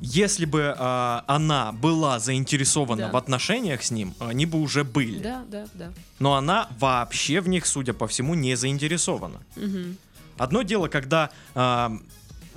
если 0.01 0.45
бы 0.45 0.73
а, 0.77 1.23
она 1.27 1.71
была 1.73 2.19
заинтересована 2.19 3.03
Да. 3.03 3.11
в 3.11 3.17
отношениях 3.17 3.83
с 3.83 3.91
ним, 3.91 4.13
они 4.19 4.45
бы 4.45 4.59
уже 4.59 4.83
были. 4.83 5.19
Да, 5.19 5.43
да, 5.49 5.65
да. 5.75 5.91
Но 6.19 6.35
она 6.35 6.67
вообще 6.79 7.41
в 7.41 7.47
них, 7.47 7.65
судя 7.65 7.93
по 7.93 8.07
всему, 8.07 8.33
не 8.33 8.55
заинтересована. 8.55 9.39
Мгм. 9.55 9.97
Одно 10.37 10.61
дело, 10.63 10.87
когда 10.87 11.29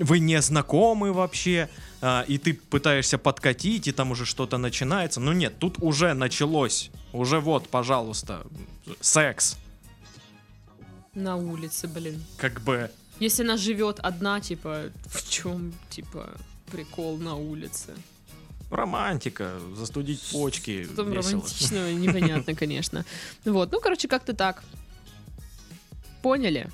вы 0.02 0.18
не 0.18 0.40
знакомы 0.40 1.12
вообще, 1.12 1.68
а, 2.00 2.24
и 2.28 2.38
ты 2.38 2.54
пытаешься 2.54 3.18
подкатить, 3.18 3.88
и 3.88 3.92
там 3.92 4.10
уже 4.10 4.24
что-то 4.24 4.58
начинается. 4.58 5.20
Но 5.20 5.32
нет, 5.32 5.58
тут 5.58 5.76
уже 5.80 6.14
началось. 6.14 6.90
Уже 7.12 7.40
вот, 7.40 7.68
пожалуйста, 7.68 8.46
секс. 9.00 9.56
На 11.14 11.36
улице, 11.36 11.88
блин. 11.88 12.22
Как 12.38 12.60
бы 12.62 12.90
Если 13.20 13.42
она 13.42 13.56
живет 13.56 13.98
одна, 14.00 14.40
типа, 14.40 14.90
в 15.06 15.28
чем, 15.28 15.72
типа, 15.90 16.30
прикол 16.70 17.18
на 17.18 17.36
улице? 17.36 17.94
романтика, 18.72 19.60
застудить 19.76 20.22
почки. 20.32 20.84
Что 20.84 20.96
там 20.96 21.12
весело. 21.12 21.32
романтичного, 21.32 21.90
непонятно, 21.90 22.54
конечно. 22.54 23.04
Вот, 23.44 23.70
ну, 23.70 23.80
короче, 23.80 24.08
как-то 24.08 24.32
так. 24.32 24.64
Поняли? 26.22 26.70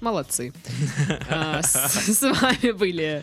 Молодцы. 0.00 0.52
А, 1.30 1.62
С 1.62 2.22
вами 2.22 2.72
были 2.72 3.22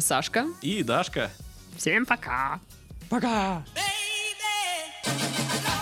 Сашка. 0.00 0.46
И 0.62 0.82
Дашка. 0.82 1.30
Всем 1.76 2.06
пока. 2.06 2.60
Пока! 3.08 3.64
baby. 3.74 5.73